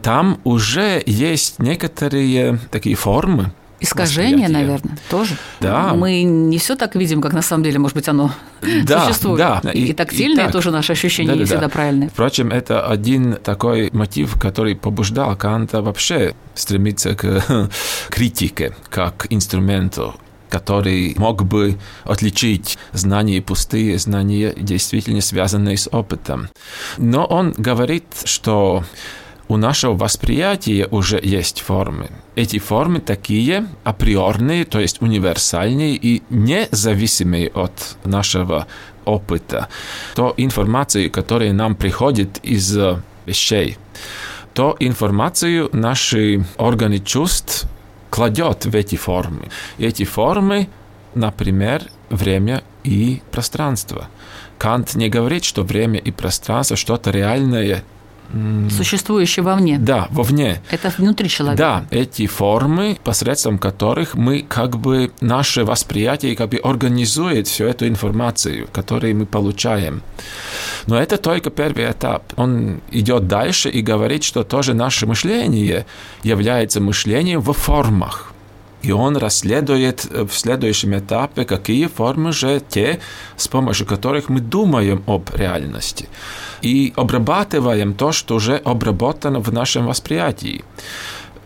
Там 0.02 0.40
уже 0.45 1.02
есть 1.07 1.59
некоторые 1.59 2.59
такие 2.71 2.97
формы, 2.97 3.52
Искажение, 3.81 4.49
наверное, 4.49 4.97
тоже. 5.11 5.37
Да. 5.61 5.95
Мы 5.95 6.23
не 6.23 6.59
все 6.59 6.76
так 6.76 6.95
видим, 6.95 7.21
как 7.21 7.33
на 7.33 7.43
самом 7.43 7.64
деле, 7.64 7.78
может 7.78 7.97
быть, 7.97 8.09
оно 8.09 8.33
да, 8.85 9.07
существует. 9.07 9.38
Да. 9.38 9.71
И, 9.73 9.87
и 9.87 9.93
тактильное 9.93 10.45
и 10.45 10.47
так. 10.47 10.52
тоже 10.52 10.71
наше 10.71 10.93
ощущение 10.93 11.33
да, 11.33 11.38
не 11.38 11.40
да, 11.40 11.47
всегда 11.47 11.66
да. 11.66 11.69
правильное. 11.69 12.09
Впрочем, 12.09 12.50
это 12.50 12.87
один 12.87 13.35
такой 13.35 13.90
мотив, 13.93 14.38
который 14.40 14.76
побуждал 14.76 15.37
Канта 15.37 15.83
вообще 15.83 16.35
стремиться 16.54 17.14
к 17.14 17.71
критике 18.09 18.75
как 18.90 19.26
инструменту 19.31 20.14
который 20.50 21.16
мог 21.19 21.45
бы 21.45 21.76
отличить 22.04 22.78
знания 22.93 23.43
пустые, 23.43 23.99
знания 23.99 24.54
действительно 24.57 25.21
связанные 25.21 25.76
с 25.76 25.88
опытом. 25.90 26.49
Но 26.97 27.25
он 27.25 27.54
говорит, 27.57 28.04
что 28.23 28.85
у 29.48 29.56
нашего 29.56 29.94
восприятия 29.94 30.86
уже 30.90 31.20
есть 31.22 31.60
формы. 31.60 32.10
Эти 32.34 32.58
формы 32.58 33.00
такие 33.00 33.66
априорные, 33.84 34.64
то 34.64 34.80
есть 34.80 35.02
универсальные 35.02 35.96
и 35.96 36.22
независимые 36.30 37.48
от 37.48 37.96
нашего 38.04 38.66
опыта. 39.04 39.68
То 40.14 40.34
информацию, 40.36 41.10
которая 41.10 41.52
нам 41.52 41.74
приходит 41.74 42.38
из 42.42 42.76
вещей, 43.26 43.76
то 44.54 44.76
информацию 44.80 45.68
наши 45.72 46.44
органы 46.56 46.98
чувств 47.00 47.66
кладет 48.10 48.64
в 48.64 48.74
эти 48.74 48.96
формы. 48.96 49.50
Эти 49.78 50.04
формы, 50.04 50.68
например, 51.14 51.82
время 52.08 52.62
и 52.84 53.20
пространство. 53.30 54.08
Кант 54.58 54.94
не 54.94 55.08
говорит, 55.08 55.44
что 55.44 55.62
время 55.62 55.98
и 55.98 56.10
пространство 56.12 56.76
что-то 56.76 57.10
реальное 57.10 57.82
Существующее 58.71 59.45
вовне. 59.45 59.78
Да, 59.78 60.09
вовне. 60.11 60.61
Это 60.71 60.93
внутри 60.99 61.28
человека. 61.28 61.59
Да, 61.59 61.87
эти 61.90 62.26
формы, 62.26 62.99
посредством 63.04 63.59
которых 63.59 64.14
мы 64.14 64.43
как 64.43 64.76
бы 64.76 65.12
наше 65.21 65.64
восприятие 65.64 66.35
как 66.35 66.49
бы 66.50 66.57
организует 66.57 67.47
всю 67.47 67.64
эту 67.64 67.87
информацию, 67.87 68.66
которую 68.73 69.16
мы 69.16 69.26
получаем. 69.26 70.02
Но 70.87 71.00
это 71.00 71.16
только 71.16 71.50
первый 71.50 71.90
этап. 71.90 72.33
Он 72.37 72.81
идет 72.90 73.28
дальше 73.28 73.69
и 73.69 73.83
говорит, 73.83 74.25
что 74.25 74.43
тоже 74.43 74.75
наше 74.75 75.07
мышление 75.07 75.87
является 76.23 76.81
мышлением 76.81 77.40
в 77.40 77.52
формах. 77.52 78.33
И 78.83 78.93
он 78.93 79.16
расследует 79.16 80.04
в 80.04 80.31
следующем 80.33 80.95
этапе, 80.99 81.47
какие 81.47 81.87
формы 81.87 82.33
же 82.33 82.61
те, 82.69 83.00
с 83.37 83.49
помощью 83.49 83.87
которых 83.87 84.28
мы 84.28 84.40
думаем 84.40 85.02
об 85.07 85.31
реальности. 85.35 86.09
И 86.64 86.92
обрабатываем 86.97 87.92
то, 87.94 88.12
что 88.12 88.37
уже 88.37 88.56
обработано 88.56 89.40
в 89.40 89.52
нашем 89.52 89.87
восприятии. 89.87 90.64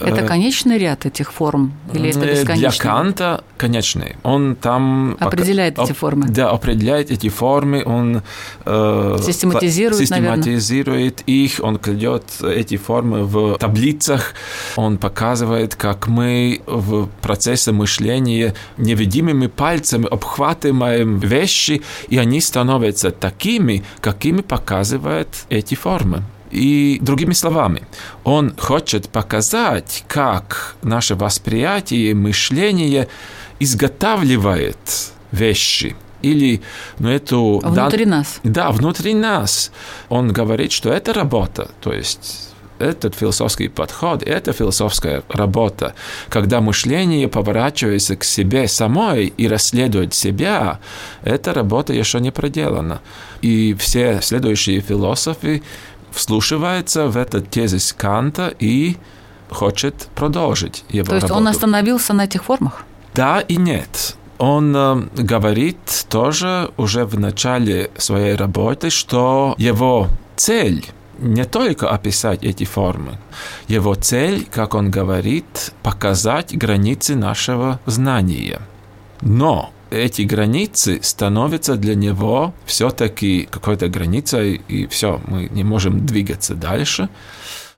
Это 0.01 0.27
конечный 0.27 0.79
ряд 0.79 1.07
этих 1.07 1.33
форм 1.33 1.73
или 1.93 2.11
это 2.11 2.21
бесконечный? 2.21 2.57
Для 2.57 2.71
Канта 2.71 3.45
конечный. 3.57 4.17
Он 4.23 4.55
там... 4.57 5.17
Определяет 5.19 5.75
пока, 5.75 5.91
эти 5.91 5.97
формы. 5.97 6.29
Да, 6.29 6.51
определяет 6.51 7.11
эти 7.11 7.29
формы, 7.29 7.83
он... 7.85 8.23
Э, 8.65 9.19
систематизирует, 9.21 10.01
Систематизирует 10.01 11.25
наверное. 11.27 11.45
их, 11.45 11.61
он 11.63 11.79
кладет 11.79 12.25
эти 12.43 12.77
формы 12.77 13.25
в 13.25 13.59
таблицах, 13.59 14.35
он 14.77 14.99
показывает, 14.99 15.75
как 15.75 16.07
мы 16.07 16.61
в 16.67 17.09
процессе 17.21 17.73
мышления 17.73 18.55
невидимыми 18.77 19.49
пальцами 19.49 20.07
обхватываем 20.07 21.19
вещи, 21.19 21.83
и 22.09 22.19
они 22.19 22.41
становятся 22.41 23.11
такими, 23.11 23.83
какими 24.01 24.43
показывают 24.43 25.29
эти 25.51 25.75
формы. 25.75 26.23
И 26.51 26.99
другими 27.01 27.33
словами, 27.33 27.83
он 28.25 28.55
хочет 28.57 29.09
показать, 29.09 30.05
как 30.09 30.77
наше 30.83 31.15
восприятие 31.15 32.15
мышление 32.15 33.09
изготавливает 33.61 35.13
вещи 35.33 35.97
или 36.23 36.61
ну, 36.99 37.09
эту... 37.09 37.61
Внутри 37.63 38.05
дан... 38.05 38.19
нас. 38.19 38.41
Да, 38.43 38.71
внутри 38.71 39.15
нас. 39.15 39.71
Он 40.09 40.33
говорит, 40.33 40.73
что 40.73 40.93
это 40.93 41.13
работа, 41.13 41.71
то 41.81 41.93
есть 41.93 42.49
этот 42.79 43.15
философский 43.15 43.69
подход, 43.69 44.23
это 44.23 44.53
философская 44.53 45.23
работа, 45.29 45.95
когда 46.29 46.61
мышление 46.61 47.29
поворачивается 47.29 48.17
к 48.17 48.25
себе 48.25 48.69
самой 48.69 49.27
и 49.27 49.49
расследует 49.49 50.15
себя, 50.15 50.79
эта 51.23 51.53
работа 51.53 51.93
еще 51.93 52.21
не 52.21 52.31
проделана. 52.31 53.01
И 53.43 53.75
все 53.75 54.21
следующие 54.23 54.81
философы 54.81 55.63
вслушивается 56.13 57.07
в 57.07 57.17
этот 57.17 57.51
тезис 57.51 57.93
Канта 57.93 58.53
и 58.59 58.97
хочет 59.51 60.09
продолжить 60.15 60.85
его 60.89 61.09
То 61.09 61.15
есть 61.15 61.25
работу. 61.25 61.41
он 61.41 61.49
остановился 61.49 62.13
на 62.13 62.25
этих 62.25 62.45
формах? 62.45 62.85
Да 63.15 63.41
и 63.41 63.57
нет. 63.57 64.17
Он 64.39 64.75
э, 64.77 64.97
говорит 65.17 66.07
тоже 66.09 66.71
уже 66.77 67.05
в 67.05 67.19
начале 67.19 67.91
своей 67.97 68.37
работы, 68.37 68.91
что 68.91 69.55
его 69.59 70.09
цель 70.37 70.87
не 71.19 71.45
только 71.45 71.91
описать 71.91 72.45
эти 72.45 72.65
формы. 72.65 73.19
Его 73.67 73.95
цель, 73.95 74.47
как 74.51 74.75
он 74.75 74.91
говорит, 74.91 75.73
показать 75.83 76.57
границы 76.57 77.17
нашего 77.17 77.81
знания. 77.87 78.61
Но 79.21 79.73
эти 79.91 80.23
границы 80.23 81.01
становятся 81.03 81.77
для 81.77 81.95
него 81.95 82.55
все-таки 82.67 83.49
какой-то 83.51 83.89
границей, 83.89 84.61
и 84.69 84.87
все, 84.87 85.21
мы 85.27 85.49
не 85.51 85.65
можем 85.65 86.07
двигаться 86.07 86.55
дальше. 86.55 87.09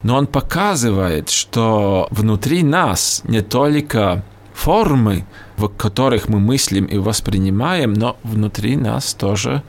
Но 0.03 0.16
он 0.16 0.27
показывает, 0.27 1.29
что 1.29 2.09
внутри 2.11 2.62
нас 2.62 3.23
не 3.25 3.42
только 3.42 4.25
формы, 4.55 5.27
в 5.57 5.68
которых 5.68 6.29
мы 6.29 6.40
мыслим 6.40 6.87
и 6.87 6.99
воспринимаем, 6.99 7.92
но 7.92 8.16
внутри 8.23 8.77
нас 8.77 9.14
тоже 9.14 9.62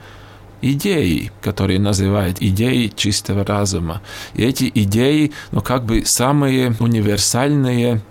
идеи, 0.62 1.32
которые 1.42 1.80
называют 1.80 2.38
идеи 2.42 2.92
чистого 2.96 3.46
разума. 3.46 4.02
И 4.34 4.44
эти 4.44 4.72
идеи, 4.74 5.32
ну, 5.52 5.62
как 5.62 5.86
бы 5.86 6.06
самые 6.06 6.76
универсальные 6.80 8.02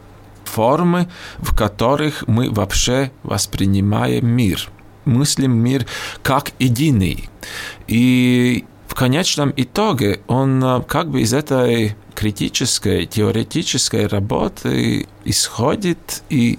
формы, 0.51 1.09
в 1.39 1.55
которых 1.55 2.27
мы 2.27 2.51
вообще 2.51 3.11
воспринимаем 3.23 4.27
мир. 4.27 4.69
Мыслим 5.05 5.53
мир 5.53 5.87
как 6.23 6.53
единый. 6.59 7.29
И 7.87 8.65
в 8.87 8.95
конечном 8.95 9.53
итоге 9.57 10.21
он 10.27 10.63
э, 10.63 10.83
как 10.83 11.11
бы 11.11 11.23
из 11.23 11.33
этой 11.33 11.97
критической, 12.15 13.07
теоретической 13.07 14.07
работы 14.07 15.07
исходит 15.25 16.23
и 16.29 16.59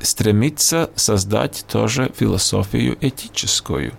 стремится 0.00 0.90
создать 0.94 1.64
тоже 1.68 2.10
философию 2.16 2.96
этическую. 3.00 3.92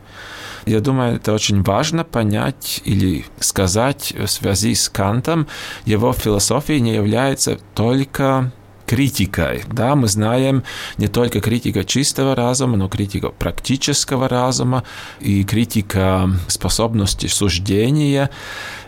Я 0.66 0.82
думаю, 0.82 1.16
это 1.16 1.34
очень 1.34 1.64
важно 1.64 2.04
понять 2.04 2.82
или 2.86 3.26
сказать 3.40 4.14
в 4.18 4.28
связи 4.28 4.76
с 4.76 4.90
Кантом. 4.90 5.48
Его 5.86 6.12
философия 6.14 6.80
не 6.80 6.96
является 6.96 7.60
только 7.76 8.52
критикой. 8.90 9.64
Да, 9.68 9.94
мы 9.94 10.08
знаем 10.08 10.64
не 10.98 11.08
только 11.08 11.42
критика 11.42 11.84
чистого 11.84 12.36
разума, 12.36 12.76
но 12.76 12.90
критика 12.90 13.30
практического 13.30 14.28
разума 14.28 14.84
и 15.20 15.44
критика 15.44 16.28
способности 16.48 17.28
суждения. 17.28 18.32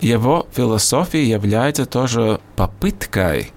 Его 0.02 0.48
философия 0.54 1.24
является 1.24 1.86
тоже 1.86 2.40
попыткой 2.56 3.52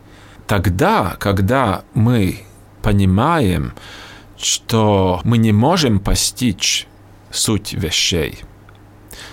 тогда, 0.46 1.16
когда 1.18 1.84
мы 1.94 2.40
понимаем, 2.82 3.72
что 4.36 5.22
мы 5.24 5.38
не 5.38 5.52
можем 5.52 5.98
постичь 5.98 6.86
суть 7.30 7.72
вещей, 7.72 8.40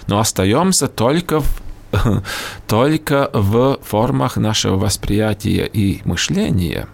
но 0.08 0.19
остаемся 0.19 0.88
только 0.88 1.41
в 1.41 1.62
только 2.67 3.30
в 3.34 3.80
формах 3.84 4.38
нашего 4.38 4.78
восприятия 4.78 5.65
и 5.65 6.00
мышления. 6.06 6.88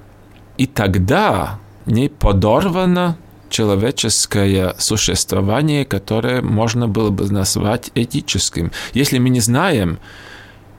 И 0.57 0.65
тогда 0.65 1.59
не 1.85 2.09
подорвано 2.09 3.17
человеческое 3.49 4.75
существование, 4.77 5.85
которое 5.85 6.41
можно 6.41 6.87
было 6.87 7.09
бы 7.09 7.31
назвать 7.31 7.91
этическим. 7.95 8.71
Если 8.93 9.19
мы 9.19 9.29
не 9.29 9.39
знаем, 9.39 9.99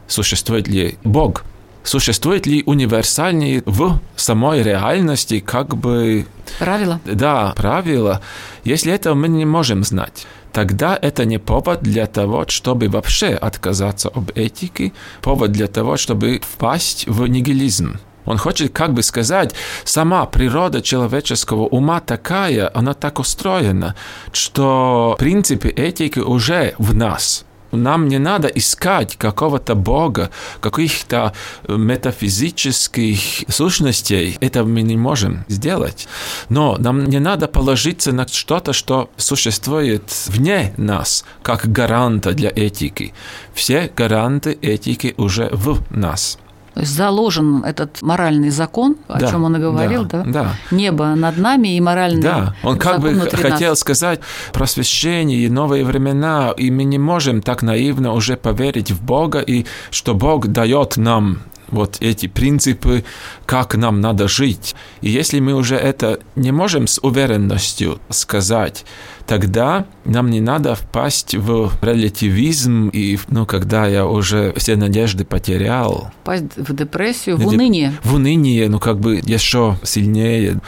существует 0.07 0.69
ли 0.69 0.99
Бог, 1.05 1.45
существует 1.83 2.47
ли 2.47 2.63
универсальные 2.67 3.63
в 3.65 4.01
самой 4.17 4.63
реальности 4.63 5.41
как 5.41 5.77
бы... 5.77 6.27
Правила? 6.59 7.01
Да, 7.05 7.55
правила. 7.57 8.21
Если 8.65 8.93
этого 8.93 9.15
мы 9.15 9.29
не 9.29 9.47
можем 9.47 9.85
знать, 9.85 10.27
тогда 10.53 10.99
это 11.01 11.25
не 11.25 11.39
повод 11.39 11.83
для 11.83 12.07
того, 12.07 12.45
чтобы 12.49 12.89
вообще 12.89 13.29
отказаться 13.29 14.09
об 14.09 14.31
этике, 14.35 14.93
повод 15.23 15.53
для 15.53 15.69
того, 15.69 15.97
чтобы 15.97 16.41
впасть 16.43 17.07
в 17.07 17.27
нигилизм. 17.27 17.99
Он 18.29 18.37
хочет 18.37 18.73
как 18.73 18.93
бы 18.93 19.03
сказать, 19.03 19.55
сама 19.85 20.27
природа 20.27 20.83
человеческого 20.83 21.63
ума 21.63 22.01
такая, 22.01 22.71
она 22.75 22.93
так 22.93 23.19
устроена, 23.19 23.95
что 24.33 25.17
принципы 25.19 25.69
этики 25.69 26.19
уже 26.21 26.75
в 26.79 26.95
нас– 26.95 27.45
нам 27.73 28.09
не 28.09 28.19
надо 28.19 28.49
искать 28.49 29.17
какого-то 29.17 29.75
Бога, 29.75 30.31
каких-то 30.61 31.33
метафизических 31.69 33.45
сущностей. 33.49 34.37
Это 34.41 34.65
мы 34.65 34.83
не 34.83 34.97
можем 34.97 35.45
сделать. 35.49 36.09
Но 36.49 36.77
нам 36.79 37.05
не 37.05 37.19
надо 37.19 37.47
положиться 37.47 38.13
на 38.13 38.27
что-то, 38.27 38.73
что 38.73 39.11
существует 39.17 40.03
вне 40.27 40.73
нас, 40.77 41.25
как 41.43 41.71
гаранта 41.71 42.33
для 42.33 42.51
этики. 42.51 43.13
Все 43.53 43.91
гаранты 43.95 44.59
этики 44.63 45.15
уже 45.17 45.51
в 45.53 45.81
нас. 45.91 46.39
То 46.79 46.83
есть 46.83 46.95
заложен 46.95 47.65
этот 47.65 48.03
моральный 48.03 48.51
закон, 48.51 48.99
о 49.09 49.19
да, 49.19 49.29
чем 49.29 49.43
он 49.43 49.57
и 49.57 49.59
говорил, 49.59 50.05
да, 50.05 50.23
да? 50.23 50.31
да? 50.31 50.55
Небо 50.71 51.17
над 51.17 51.37
нами 51.37 51.77
и 51.77 51.81
моральный 51.81 52.23
Да, 52.23 52.55
он 52.63 52.79
как 52.79 53.01
бы 53.01 53.19
хотел 53.33 53.71
нас. 53.71 53.81
сказать 53.81 54.21
просвещение 54.53 55.41
и 55.41 55.49
новые 55.49 55.85
времена, 55.85 56.55
и 56.57 56.71
мы 56.71 56.85
не 56.85 56.99
можем 56.99 57.43
так 57.43 57.65
наивно 57.65 58.13
уже 58.13 58.37
поверить 58.37 58.93
в 58.93 59.03
Бога, 59.03 59.41
и 59.41 59.67
что 59.91 60.15
Бог 60.15 60.47
дает 60.47 60.97
нам 60.97 61.41
вот 61.69 61.97
эти 62.01 62.27
принципы, 62.27 63.05
как 63.47 63.75
нам 63.75 64.01
надо 64.01 64.29
жить. 64.29 64.75
И 65.01 65.11
если 65.11 65.41
мы 65.41 65.55
уже 65.55 65.77
это 65.77 66.21
не 66.37 66.53
можем 66.53 66.87
с 66.87 66.99
уверенностью 67.03 68.01
сказать, 68.11 68.85
тогда 69.27 69.87
нам 70.05 70.31
не 70.31 70.41
надо 70.41 70.75
впасть 70.75 71.35
в 71.35 71.73
релятивизм, 71.83 72.89
и 72.89 73.19
ну, 73.29 73.47
когда 73.47 73.87
я 73.87 74.07
уже 74.07 74.53
все 74.57 74.77
надежды 74.77 75.25
потерял. 75.25 76.11
Впасть 76.23 76.57
в 76.57 76.75
депрессию, 76.75 77.37
в 77.37 77.47
уныние. 77.47 77.93
В 78.03 78.15
уныние, 78.15 78.69
ну 78.69 78.79
как 78.79 78.99
бы 78.99 79.17
еще 79.17 79.79
сильнее 79.83 80.61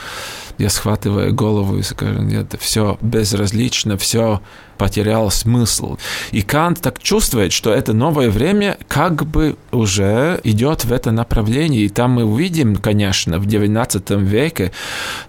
я 0.61 0.71
схватываю 0.71 1.35
голову 1.35 1.79
и 1.79 1.83
скажу, 1.83 2.23
это 2.23 2.59
все 2.59 2.99
безразлично, 3.01 3.97
все 3.97 4.41
потерял 4.79 5.31
смысл. 5.31 5.99
И 6.31 6.43
Кант 6.43 6.81
так 6.81 7.03
чувствует, 7.03 7.53
что 7.53 7.73
это 7.73 7.93
новое 7.93 8.31
время 8.31 8.79
как 8.89 9.27
бы 9.27 9.57
уже 9.73 10.41
идет 10.43 10.85
в 10.85 10.93
это 10.93 11.11
направление. 11.11 11.83
И 11.83 11.89
там 11.89 12.13
мы 12.13 12.25
увидим, 12.25 12.77
конечно, 12.77 13.39
в 13.39 13.47
XIX 13.47 14.23
веке, 14.23 14.73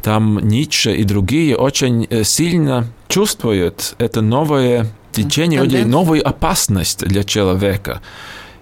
там 0.01 0.39
Ницше 0.39 0.95
и 0.95 1.03
другие 1.03 1.57
очень 1.57 2.07
э, 2.09 2.23
сильно 2.23 2.87
чувствуют 3.09 3.95
это 3.97 4.21
новое 4.21 4.87
течение, 5.11 5.61
новую 5.85 6.25
опасность 6.27 7.05
для 7.05 7.23
человека. 7.23 8.01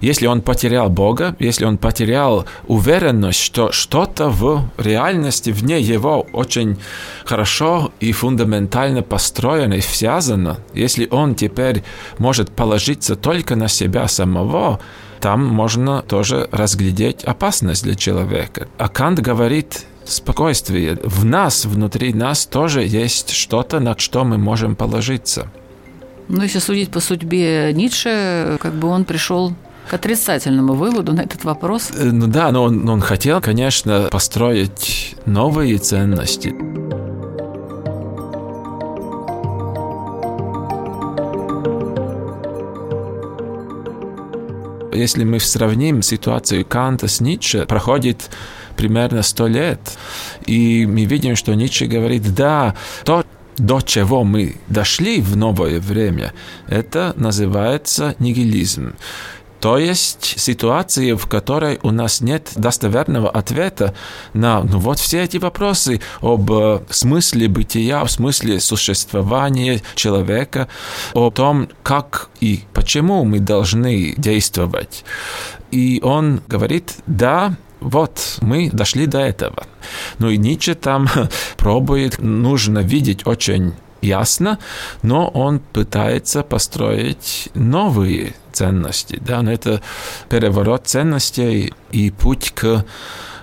Если 0.01 0.27
он 0.27 0.41
потерял 0.41 0.89
Бога, 0.89 1.35
если 1.39 1.65
он 1.65 1.77
потерял 1.77 2.45
уверенность, 2.67 3.39
что 3.39 3.71
что-то 3.71 4.29
в 4.29 4.69
реальности 4.77 5.49
вне 5.49 5.79
его 5.79 6.25
очень 6.31 6.77
хорошо 7.25 7.91
и 7.99 8.11
фундаментально 8.11 9.01
построено 9.01 9.73
и 9.73 9.81
связано, 9.81 10.57
если 10.73 11.07
он 11.11 11.35
теперь 11.35 11.83
может 12.17 12.51
положиться 12.51 13.15
только 13.15 13.55
на 13.55 13.67
себя 13.67 14.07
самого, 14.07 14.79
там 15.19 15.45
можно 15.45 16.01
тоже 16.01 16.47
разглядеть 16.51 17.25
опасность 17.25 17.83
для 17.83 17.95
человека. 17.95 18.69
А 18.77 18.87
Кант 18.87 19.19
говорит, 19.19 19.85
спокойствие. 20.05 20.97
В 21.03 21.25
нас, 21.25 21.65
внутри 21.65 22.13
нас 22.13 22.45
тоже 22.45 22.83
есть 22.83 23.31
что-то, 23.31 23.79
на 23.79 23.97
что 23.97 24.23
мы 24.23 24.37
можем 24.37 24.75
положиться. 24.75 25.51
Ну, 26.29 26.43
если 26.43 26.59
судить 26.59 26.91
по 26.91 26.99
судьбе 26.99 27.71
Ницше, 27.73 28.57
как 28.61 28.75
бы 28.75 28.87
он 28.87 29.03
пришел 29.03 29.53
к 29.89 29.93
отрицательному 29.95 30.73
выводу 30.73 31.13
на 31.13 31.21
этот 31.21 31.43
вопрос? 31.43 31.89
Э, 31.95 32.11
ну 32.11 32.27
да, 32.27 32.51
но 32.51 32.63
он, 32.63 32.87
он 32.87 33.01
хотел, 33.01 33.41
конечно, 33.41 34.07
построить 34.11 35.15
новые 35.25 35.77
ценности. 35.79 36.53
Если 44.93 45.23
мы 45.23 45.39
сравним 45.39 46.01
ситуацию 46.01 46.65
Канта 46.65 47.07
с 47.07 47.21
Ницше, 47.21 47.65
проходит 47.65 48.29
примерно 48.75 49.23
сто 49.23 49.47
лет, 49.47 49.79
и 50.45 50.85
мы 50.85 51.05
видим, 51.05 51.35
что 51.35 51.53
Ницше 51.55 51.85
говорит, 51.85 52.35
да, 52.35 52.75
то, 53.05 53.23
до 53.57 53.81
чего 53.81 54.23
мы 54.23 54.55
дошли 54.67 55.21
в 55.21 55.35
новое 55.35 55.79
время, 55.79 56.33
это 56.67 57.13
называется 57.15 58.15
нигилизм. 58.19 58.93
То 59.59 59.77
есть 59.77 60.39
ситуации, 60.39 61.13
в 61.13 61.27
которой 61.27 61.79
у 61.83 61.91
нас 61.91 62.21
нет 62.21 62.51
достоверного 62.55 63.29
ответа 63.29 63.93
на 64.33 64.61
ну, 64.61 64.79
вот 64.79 64.99
все 64.99 65.23
эти 65.23 65.37
вопросы 65.37 66.01
об 66.21 66.51
э, 66.51 66.81
смысле 66.89 67.47
бытия, 67.47 68.01
о 68.01 68.07
смысле 68.07 68.59
существования 68.59 69.81
человека, 69.95 70.67
о 71.13 71.29
том, 71.29 71.69
как 71.83 72.29
и 72.39 72.63
почему 72.73 73.25
мы 73.25 73.39
должны 73.39 74.13
действовать. 74.15 75.03
И 75.71 75.99
он 76.03 76.41
говорит, 76.47 76.95
да, 77.05 77.55
вот 77.79 78.37
мы 78.41 78.69
дошли 78.71 79.05
до 79.05 79.19
этого. 79.19 79.67
Ну 80.19 80.29
и 80.29 80.37
Ницше 80.37 80.75
там 80.75 81.07
пробует, 81.57 82.19
нужно 82.19 82.79
видеть 82.79 83.27
очень 83.27 83.73
ясно, 84.01 84.59
но 85.01 85.27
он 85.27 85.59
пытается 85.59 86.43
построить 86.43 87.49
новые 87.53 88.33
ценности. 88.51 89.19
Да? 89.21 89.41
Но 89.41 89.51
это 89.51 89.81
переворот 90.29 90.87
ценностей 90.87 91.73
и 91.91 92.11
путь 92.11 92.51
к 92.55 92.85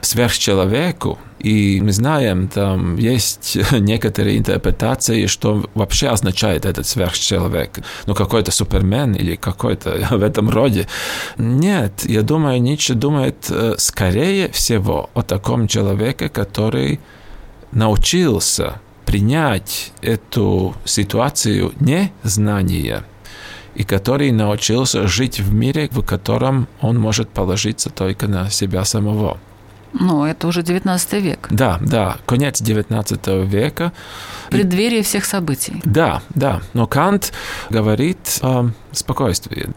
сверхчеловеку. 0.00 1.18
И 1.38 1.80
мы 1.80 1.92
знаем, 1.92 2.48
там 2.48 2.96
есть 2.96 3.58
некоторые 3.72 4.38
интерпретации, 4.38 5.26
что 5.26 5.68
вообще 5.74 6.08
означает 6.08 6.64
этот 6.64 6.86
сверхчеловек. 6.86 7.78
Ну, 8.06 8.14
какой-то 8.14 8.50
супермен 8.50 9.14
или 9.14 9.36
какой-то 9.36 10.08
в 10.10 10.22
этом 10.22 10.50
роде. 10.50 10.88
Нет, 11.38 12.04
я 12.04 12.22
думаю, 12.22 12.60
Ницше 12.60 12.94
думает 12.94 13.46
э, 13.50 13.74
скорее 13.78 14.48
всего 14.50 15.10
о 15.14 15.22
таком 15.22 15.68
человеке, 15.68 16.28
который 16.28 17.00
научился 17.72 18.80
принять 19.06 19.92
эту 20.02 20.74
ситуацию 20.84 21.72
незнания 21.80 23.04
и 23.74 23.84
который 23.84 24.32
научился 24.32 25.06
жить 25.06 25.38
в 25.38 25.54
мире, 25.54 25.88
в 25.90 26.02
котором 26.02 26.66
он 26.80 26.98
может 26.98 27.28
положиться 27.28 27.90
только 27.90 28.26
на 28.26 28.50
себя 28.50 28.84
самого. 28.84 29.38
Ну, 29.92 30.24
это 30.24 30.48
уже 30.48 30.62
19 30.62 31.12
век. 31.22 31.46
Да, 31.50 31.78
да, 31.80 32.16
конец 32.26 32.60
19 32.60 33.26
века. 33.44 33.92
Преддверие 34.50 35.02
всех 35.02 35.24
событий. 35.24 35.80
Да, 35.84 36.22
да. 36.34 36.60
Но 36.74 36.86
Кант 36.86 37.32
говорит 37.70 38.18
о 38.42 38.70
спокойствии. 38.92 39.68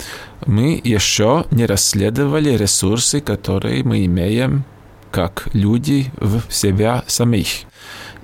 Мы 0.46 0.82
еще 0.84 1.46
не 1.52 1.66
расследовали 1.66 2.52
ресурсы, 2.58 3.22
которые 3.22 3.84
мы 3.84 4.06
имеем 4.06 4.66
как 5.12 5.48
люди 5.54 6.12
в 6.18 6.42
себя 6.50 7.04
самих. 7.08 7.48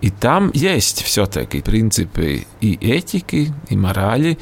И 0.02 0.10
там 0.10 0.52
есть 0.54 1.02
все-таки 1.04 1.62
принципы 1.62 2.46
и 2.62 2.74
этики, 2.76 3.54
и 3.70 3.76
морали, 3.76 4.38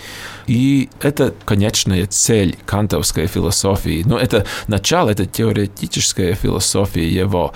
и 0.48 0.90
это 1.02 1.34
конечная 1.46 2.06
цель 2.08 2.58
кантовской 2.66 3.28
философии. 3.28 4.04
Но 4.06 4.18
это 4.18 4.46
начало, 4.68 5.10
это 5.10 5.26
теоретическая 5.26 6.34
философия 6.34 7.08
его. 7.08 7.54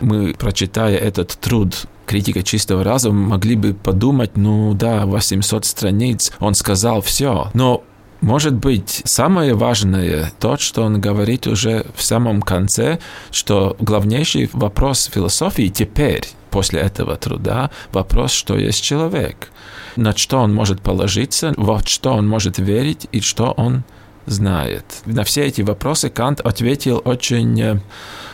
Мы, 0.00 0.34
прочитая 0.34 0.96
этот 0.96 1.38
труд 1.40 1.86
критика 2.06 2.42
чистого 2.42 2.82
разума, 2.82 3.28
могли 3.28 3.56
бы 3.56 3.74
подумать, 3.74 4.36
ну 4.36 4.74
да, 4.74 5.06
800 5.06 5.64
страниц, 5.64 6.32
он 6.40 6.54
сказал 6.54 7.02
все. 7.02 7.50
Но 7.54 7.84
может 8.20 8.54
быть, 8.54 9.00
самое 9.04 9.54
важное 9.54 10.30
то, 10.40 10.58
что 10.58 10.82
он 10.82 11.00
говорит 11.00 11.46
уже 11.46 11.86
в 11.94 12.02
самом 12.02 12.42
конце, 12.42 12.98
что 13.30 13.76
главнейший 13.80 14.50
вопрос 14.52 15.08
философии 15.12 15.68
теперь, 15.68 16.26
после 16.50 16.80
этого 16.80 17.16
труда, 17.16 17.70
вопрос, 17.92 18.32
что 18.32 18.56
есть 18.56 18.82
человек, 18.82 19.50
на 19.96 20.16
что 20.16 20.38
он 20.38 20.54
может 20.54 20.80
положиться, 20.80 21.52
во 21.56 21.80
что 21.84 22.12
он 22.12 22.28
может 22.28 22.58
верить 22.58 23.08
и 23.12 23.20
что 23.20 23.52
он 23.52 23.84
знает. 24.26 24.84
На 25.06 25.24
все 25.24 25.44
эти 25.44 25.62
вопросы 25.62 26.10
Кант 26.10 26.40
ответил 26.40 27.00
очень 27.04 27.60
э, 27.60 27.80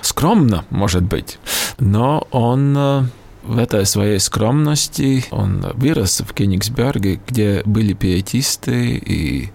скромно, 0.03 0.65
может 0.71 1.05
быть, 1.05 1.39
но 1.79 2.27
он 2.31 2.75
э, 2.77 3.03
в 3.47 3.59
этой 3.59 3.87
своей 3.87 4.19
скромности 4.19 5.25
он 5.31 5.65
вырос 5.75 6.21
в 6.27 6.33
Кенигсберге, 6.35 7.21
где 7.27 7.63
были 7.65 7.93
пиетисты 7.93 8.97
и 8.97 9.51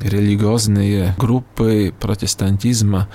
религиозные 0.00 1.14
группы 1.18 1.92
протестантизма. 2.00 3.08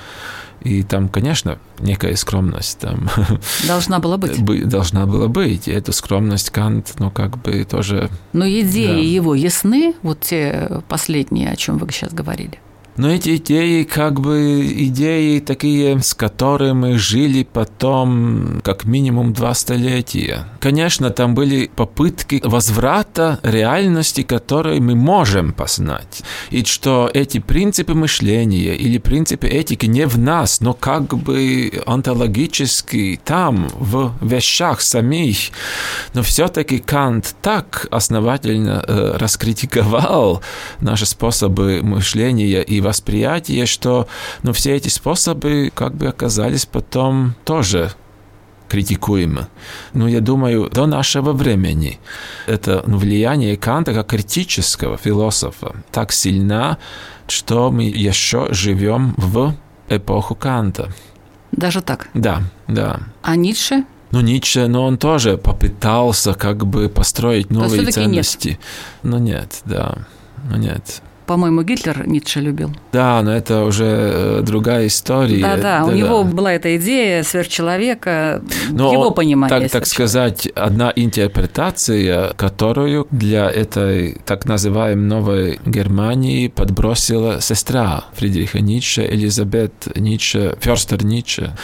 И 0.61 0.83
там, 0.83 1.09
конечно, 1.09 1.57
некая 1.79 2.15
скромность 2.15 2.79
там 2.79 3.09
должна 3.67 3.99
была 3.99 4.17
быть. 4.17 4.43
Должна 4.67 5.05
была 5.05 5.27
быть. 5.27 5.67
И 5.67 5.71
эту 5.71 5.91
скромность 5.91 6.51
Кант, 6.51 6.93
ну, 6.99 7.09
как 7.09 7.41
бы 7.41 7.63
тоже... 7.63 8.09
Но 8.33 8.47
идеи 8.47 8.87
да. 8.87 8.93
его 8.93 9.35
ясны, 9.35 9.95
вот 10.03 10.21
те 10.21 10.81
последние, 10.87 11.49
о 11.49 11.55
чем 11.55 11.77
вы 11.77 11.91
сейчас 11.91 12.13
говорили? 12.13 12.59
Но 12.97 13.09
эти 13.09 13.37
идеи 13.37 13.83
как 13.83 14.19
бы 14.19 14.65
идеи 14.65 15.39
такие, 15.39 15.99
с 16.01 16.13
которыми 16.13 16.97
жили 16.97 17.43
потом 17.43 18.61
как 18.63 18.83
минимум 18.85 19.33
два 19.33 19.53
столетия. 19.53 20.45
Конечно, 20.59 21.09
там 21.09 21.33
были 21.33 21.71
попытки 21.73 22.41
возврата 22.43 23.39
реальности, 23.43 24.23
которую 24.23 24.81
мы 24.81 24.95
можем 24.95 25.53
познать. 25.53 26.21
И 26.49 26.63
что 26.65 27.09
эти 27.13 27.39
принципы 27.39 27.93
мышления 27.93 28.75
или 28.75 28.97
принципы 28.97 29.47
этики 29.47 29.85
не 29.85 30.05
в 30.05 30.17
нас, 30.17 30.59
но 30.59 30.73
как 30.73 31.17
бы 31.17 31.81
онтологически 31.85 33.19
там, 33.23 33.69
в 33.73 34.13
вещах 34.21 34.81
самих. 34.81 35.51
Но 36.13 36.23
все-таки 36.23 36.79
Кант 36.79 37.35
так 37.41 37.87
основательно 37.89 38.83
э, 38.85 39.17
раскритиковал 39.17 40.41
наши 40.81 41.05
способы 41.05 41.81
мышления 41.81 42.61
и 42.61 42.80
восприятие, 42.81 43.65
что 43.65 44.07
ну, 44.43 44.53
все 44.53 44.75
эти 44.75 44.89
способы 44.89 45.71
как 45.73 45.95
бы 45.95 46.07
оказались 46.07 46.65
потом 46.65 47.35
тоже 47.45 47.91
критикуемы. 48.71 49.47
Но 49.93 50.07
я 50.07 50.21
думаю, 50.21 50.69
до 50.69 50.85
нашего 50.85 51.33
времени 51.33 51.99
это 52.47 52.83
ну, 52.87 52.97
влияние 52.97 53.57
Канта 53.57 53.93
как 53.93 54.07
критического 54.07 54.97
философа 54.97 55.75
так 55.91 56.13
сильно, 56.13 56.77
что 57.27 57.69
мы 57.69 57.83
еще 57.83 58.47
живем 58.51 59.13
в 59.17 59.55
эпоху 59.89 60.35
Канта. 60.35 60.89
Даже 61.51 61.81
так? 61.81 62.09
Да, 62.13 62.43
да. 62.69 63.01
А 63.21 63.35
Ницше? 63.35 63.83
Ну, 64.11 64.21
Ницше, 64.21 64.67
но 64.67 64.85
он 64.85 64.97
тоже 64.97 65.37
попытался 65.37 66.33
как 66.33 66.65
бы 66.65 66.87
построить 66.87 67.49
новые 67.49 67.85
ценности. 67.91 68.47
Нет. 68.49 68.59
Но 69.03 69.19
нет, 69.19 69.61
да. 69.65 69.97
Но 70.49 70.55
нет. 70.57 71.01
По-моему, 71.25 71.63
Гитлер 71.63 72.07
Ницше 72.07 72.41
любил. 72.41 72.71
Да, 72.91 73.21
но 73.21 73.33
это 73.33 73.63
уже 73.63 73.85
э, 73.85 74.41
другая 74.43 74.87
история. 74.87 75.41
Да-да, 75.41 75.85
у 75.85 75.91
него 75.91 76.23
была 76.23 76.53
эта 76.53 76.75
идея 76.77 77.23
сверхчеловека, 77.23 78.41
но 78.69 78.91
его 78.91 79.11
понимание. 79.11 79.59
Так, 79.59 79.71
так 79.71 79.85
сказать, 79.85 80.47
одна 80.47 80.91
интерпретация, 80.95 82.33
которую 82.33 83.07
для 83.11 83.49
этой 83.49 84.17
так 84.25 84.45
называемой 84.45 85.05
новой 85.05 85.59
Германии 85.65 86.47
подбросила 86.47 87.41
сестра 87.41 88.05
Фридриха 88.13 88.59
Ницше, 88.59 89.05
Элизабет 89.05 89.73
Ницше, 89.95 90.57
Ферстер 90.59 91.03
Ницше. 91.03 91.55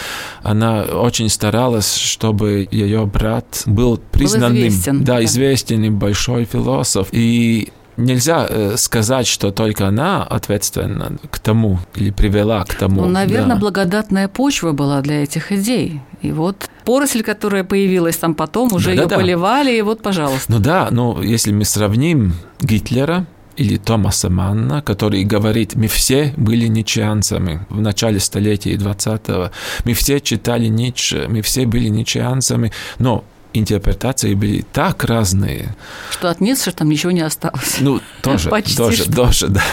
Она 0.44 0.84
очень 0.84 1.30
старалась, 1.30 1.96
чтобы 1.96 2.68
ее 2.72 3.06
брат 3.06 3.64
был 3.66 3.98
признанным, 4.12 4.54
был 4.54 4.68
известен, 4.68 5.04
да, 5.04 5.16
да, 5.16 5.24
известен 5.24 5.84
и 5.84 5.90
большой 5.90 6.46
философ. 6.46 7.08
И 7.12 7.70
нельзя 7.98 8.48
э, 8.50 8.78
сказать, 8.78 9.28
что 9.28 9.52
только 9.52 9.88
она 9.88 10.24
ответственна 10.24 11.18
к 11.30 11.40
тому 11.40 11.80
или 11.96 12.12
привела 12.12 12.64
к 12.64 12.76
тому. 12.76 13.02
Ну, 13.02 13.08
наверное, 13.08 13.56
да. 13.56 13.62
благодатная 13.62 14.28
почва 14.28 14.72
была 14.72 15.02
для 15.02 15.24
этих 15.24 15.52
идей. 15.52 16.02
И 16.22 16.32
вот 16.32 16.70
поросль, 16.86 17.24
которая 17.24 17.64
появилась 17.64 18.18
там 18.18 18.36
потом, 18.36 18.74
уже 18.74 18.88
да, 18.88 18.92
ее 18.94 19.06
да, 19.08 19.18
поливали, 19.18 19.72
да. 19.72 19.78
и 19.78 19.82
вот, 19.82 20.02
пожалуйста. 20.02 20.52
Ну 20.52 20.60
да, 20.60 20.88
ну 20.92 21.22
если 21.22 21.52
мы 21.52 21.66
сравним 21.66 22.34
Гитлера 22.62 23.26
или 23.56 23.78
Томаса 23.78 24.30
Манна, 24.30 24.82
который 24.82 25.24
говорит, 25.24 25.76
мы 25.76 25.88
все 25.88 26.34
были 26.38 26.68
ничианцами 26.68 27.66
в 27.70 27.82
начале 27.82 28.20
столетия 28.20 28.76
20-го, 28.76 29.52
мы 29.84 29.94
все 29.94 30.20
читали 30.20 30.68
Ницше, 30.68 31.26
мы 31.28 31.42
все 31.42 31.66
были 31.66 31.88
ничианцами, 31.88 32.72
но 33.00 33.24
интерпретации 33.60 34.34
были 34.34 34.66
так 34.74 35.04
разные. 35.04 35.76
Что 36.12 36.30
от 36.30 36.42
Ницше 36.42 36.72
там 36.72 36.90
ничего 36.90 37.12
не 37.12 37.22
осталось. 37.22 37.78
Ну, 37.80 38.00
тоже, 38.22 38.50
Почти 38.52 38.78
тоже, 38.78 39.04
что. 39.04 39.16
тоже, 39.16 39.48
да. 39.48 39.64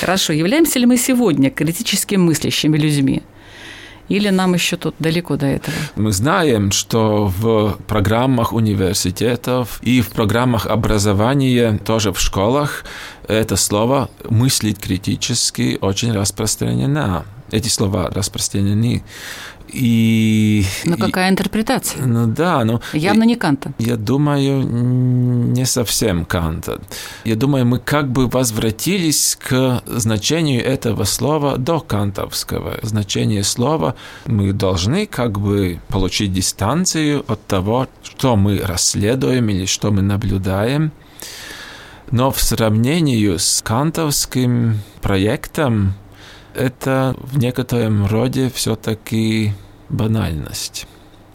Хорошо. 0.00 0.32
Являемся 0.32 0.78
ли 0.78 0.86
мы 0.86 0.96
сегодня 0.96 1.50
критически 1.50 2.16
мыслящими 2.16 2.76
людьми? 2.76 3.22
Или 4.08 4.28
нам 4.28 4.52
еще 4.52 4.76
тут 4.76 4.94
далеко 4.98 5.36
до 5.36 5.46
этого? 5.46 5.74
Мы 5.96 6.12
знаем, 6.12 6.72
что 6.72 7.26
в 7.26 7.78
программах 7.86 8.52
университетов 8.52 9.78
и 9.82 10.02
в 10.02 10.08
программах 10.10 10.66
образования, 10.66 11.78
тоже 11.84 12.12
в 12.12 12.20
школах, 12.20 12.84
это 13.28 13.56
слово 13.56 14.10
«мыслить 14.28 14.78
критически» 14.78 15.78
очень 15.80 16.12
распространено. 16.12 17.24
Эти 17.50 17.68
слова 17.68 18.10
распространены. 18.10 19.02
И, 19.68 20.64
ну, 20.84 20.96
какая 20.96 21.30
интерпретация? 21.30 22.06
Ну 22.06 22.26
да, 22.26 22.64
ну... 22.64 22.80
Явно 22.92 23.24
не 23.24 23.34
Канта. 23.34 23.72
Я 23.78 23.96
думаю, 23.96 24.62
не 24.62 25.64
совсем 25.66 26.24
Канта. 26.24 26.80
Я 27.24 27.34
думаю, 27.34 27.66
мы 27.66 27.78
как 27.78 28.10
бы 28.10 28.28
возвратились 28.28 29.36
к 29.40 29.82
значению 29.86 30.64
этого 30.64 31.04
слова 31.04 31.56
до 31.56 31.80
кантовского. 31.80 32.78
Значение 32.82 33.42
слова 33.42 33.96
мы 34.26 34.52
должны 34.52 35.06
как 35.06 35.40
бы 35.40 35.80
получить 35.88 36.32
дистанцию 36.32 37.24
от 37.26 37.44
того, 37.46 37.88
что 38.02 38.36
мы 38.36 38.58
расследуем 38.58 39.48
или 39.48 39.66
что 39.66 39.90
мы 39.90 40.02
наблюдаем. 40.02 40.92
Но 42.10 42.30
в 42.30 42.40
сравнении 42.40 43.36
с 43.36 43.62
кантовским 43.62 44.80
проектом 45.00 45.94
это 46.54 47.14
в 47.18 47.38
некотором 47.38 48.06
роде 48.06 48.50
все-таки 48.54 49.52
банальность. 49.88 50.86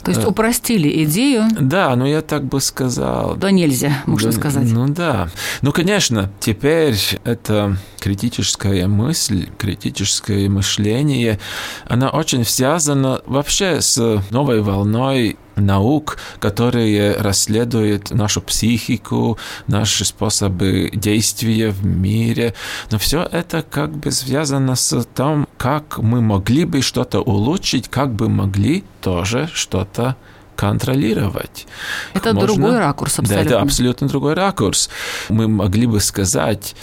То 0.03 0.11
есть 0.11 0.25
упростили 0.25 1.03
идею? 1.03 1.43
Да, 1.59 1.95
ну 1.95 2.05
я 2.05 2.21
так 2.21 2.45
бы 2.45 2.61
сказал. 2.61 3.35
Да 3.35 3.51
нельзя, 3.51 4.01
можно 4.05 4.31
да, 4.31 4.37
сказать. 4.37 4.71
Ну 4.71 4.87
да. 4.87 5.29
Ну, 5.61 5.71
конечно, 5.71 6.31
теперь 6.39 6.95
это 7.25 7.77
критическая 7.99 8.87
мысль, 8.87 9.49
критическое 9.57 10.47
мышление, 10.47 11.39
она 11.85 12.09
очень 12.09 12.45
связана 12.45 13.21
вообще 13.25 13.81
с 13.81 14.23
новой 14.29 14.61
волной 14.61 15.37
наук, 15.59 16.17
которые 16.39 17.13
расследуют 17.13 18.11
нашу 18.11 18.41
психику, 18.41 19.37
наши 19.67 20.05
способы 20.05 20.89
действия 20.93 21.69
в 21.69 21.85
мире. 21.85 22.53
Но 22.91 22.97
все 22.97 23.23
это 23.23 23.61
как 23.61 23.91
бы 23.91 24.11
связано 24.11 24.75
с 24.75 25.05
тем, 25.15 25.47
как 25.57 25.97
мы 25.97 26.21
могли 26.21 26.65
бы 26.65 26.81
что-то 26.81 27.21
улучшить, 27.21 27.87
как 27.89 28.13
бы 28.13 28.29
могли 28.29 28.83
тоже 29.01 29.49
что-то 29.53 30.15
контролировать. 30.55 31.67
Это 32.13 32.33
Можно... 32.33 32.47
другой 32.47 32.79
ракурс 32.79 33.19
абсолютно. 33.19 33.49
Да, 33.49 33.55
это 33.55 33.61
абсолютно 33.61 34.07
другой 34.07 34.33
ракурс. 34.33 34.89
Мы 35.29 35.47
могли 35.47 35.85
бы 35.85 36.01
сказать, 36.01 36.75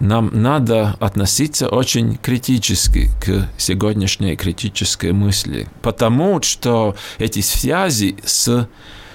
нам 0.00 0.30
надо 0.32 0.96
относиться 0.98 1.68
очень 1.68 2.16
критически 2.16 3.10
к 3.20 3.48
сегодняшней 3.58 4.34
критической 4.34 5.12
мысли, 5.12 5.68
потому 5.82 6.42
что 6.42 6.96
эти 7.18 7.40
связи 7.40 8.16
с 8.24 8.66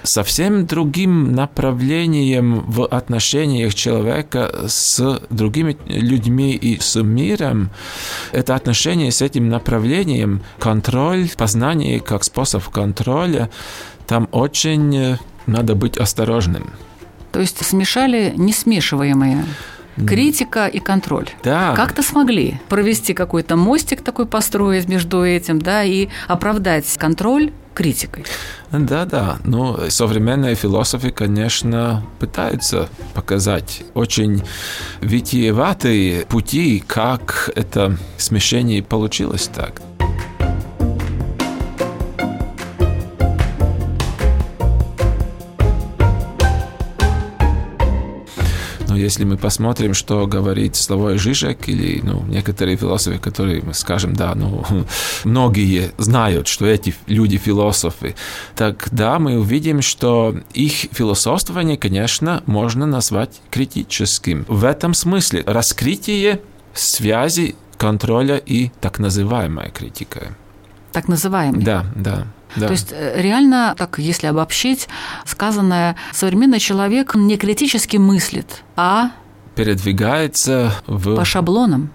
совсем 0.04 0.66
другим 0.66 1.32
направлением 1.32 2.60
в 2.60 2.86
отношениях 2.86 3.74
человека 3.74 4.66
с 4.68 5.20
другими 5.30 5.76
людьми 5.86 6.52
и 6.52 6.78
с 6.80 7.00
миром. 7.02 7.70
Это 8.30 8.54
отношение 8.54 9.10
с 9.10 9.20
этим 9.20 9.48
направлением, 9.48 10.42
контроль, 10.60 11.28
познание 11.36 12.00
как 12.00 12.22
способ 12.22 12.64
контроля, 12.68 13.50
там 14.06 14.28
очень 14.30 15.18
надо 15.46 15.74
быть 15.74 15.96
осторожным. 15.96 16.70
То 17.32 17.40
есть 17.40 17.64
смешали 17.66 18.32
несмешиваемые 18.36 19.44
критика 19.96 20.66
и 20.66 20.78
контроль. 20.78 21.28
Да. 21.42 21.74
Как-то 21.74 22.02
смогли 22.02 22.60
провести 22.68 23.14
какой-то 23.14 23.56
мостик 23.56 24.02
такой 24.02 24.26
построить 24.26 24.88
между 24.88 25.24
этим, 25.24 25.60
да, 25.60 25.84
и 25.84 26.08
оправдать 26.28 26.86
контроль 26.98 27.52
критикой. 27.74 28.24
Да, 28.72 29.04
да. 29.04 29.36
Ну, 29.44 29.78
современные 29.90 30.54
философы, 30.54 31.10
конечно, 31.10 32.02
пытаются 32.18 32.88
показать 33.14 33.84
очень 33.94 34.42
витиеватые 35.00 36.26
пути, 36.26 36.82
как 36.86 37.50
это 37.54 37.96
смешение 38.16 38.82
получилось 38.82 39.48
так. 39.54 39.82
Если 48.96 49.24
мы 49.24 49.36
посмотрим, 49.36 49.94
что 49.94 50.26
говорит 50.26 50.76
Славой 50.76 51.18
Жижек 51.18 51.68
или 51.68 52.00
ну, 52.02 52.24
некоторые 52.24 52.76
философы, 52.76 53.18
которые 53.18 53.62
мы 53.62 53.74
скажем, 53.74 54.14
да, 54.14 54.34
ну, 54.34 54.64
многие 55.24 55.92
знают, 55.98 56.48
что 56.48 56.66
эти 56.66 56.94
люди 57.06 57.36
философы, 57.36 58.14
тогда 58.54 59.18
мы 59.18 59.38
увидим, 59.38 59.82
что 59.82 60.34
их 60.54 60.72
философствование, 60.92 61.76
конечно, 61.76 62.42
можно 62.46 62.86
назвать 62.86 63.40
критическим. 63.50 64.44
В 64.48 64.64
этом 64.64 64.94
смысле 64.94 65.42
раскрытие 65.46 66.40
связи 66.74 67.54
контроля 67.76 68.36
и 68.36 68.70
так 68.80 68.98
называемая 68.98 69.70
критика. 69.70 70.36
Так 70.96 71.08
называемый? 71.08 71.62
Да, 71.62 71.84
да. 71.94 72.26
Да. 72.56 72.68
То 72.68 72.72
есть 72.72 72.88
э, 72.90 73.20
реально, 73.20 73.74
так 73.76 73.98
если 73.98 74.28
обобщить, 74.28 74.88
сказанное, 75.26 75.94
современный 76.14 76.58
человек 76.58 77.14
не 77.14 77.36
критически 77.36 77.98
мыслит, 77.98 78.62
а 78.76 79.10
передвигается 79.54 80.72
в... 80.86 81.16
По 81.16 81.24
шаблонам. 81.26 81.90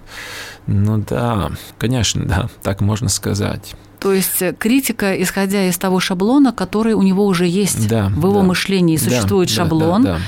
Ну 0.67 0.99
да, 0.99 1.49
конечно, 1.79 2.25
да, 2.25 2.47
так 2.61 2.81
можно 2.81 3.09
сказать. 3.09 3.73
То 3.99 4.13
есть 4.13 4.39
э, 4.43 4.53
критика, 4.53 5.19
исходя 5.19 5.67
из 5.67 5.79
того 5.79 5.99
шаблона, 5.99 6.53
который 6.53 6.93
у 6.93 7.01
него 7.01 7.25
уже 7.25 7.47
есть 7.47 7.87
да, 7.87 8.09
в 8.09 8.27
его 8.27 8.41
да. 8.41 8.43
мышлении, 8.43 8.97
существует 8.97 9.49
да, 9.49 9.55
шаблон. 9.55 10.03
Да, 10.03 10.13
да, 10.13 10.17
да. 10.19 10.23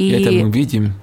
И 0.00 0.10
это 0.10 0.32
мы 0.32 0.50
видим 0.50 0.94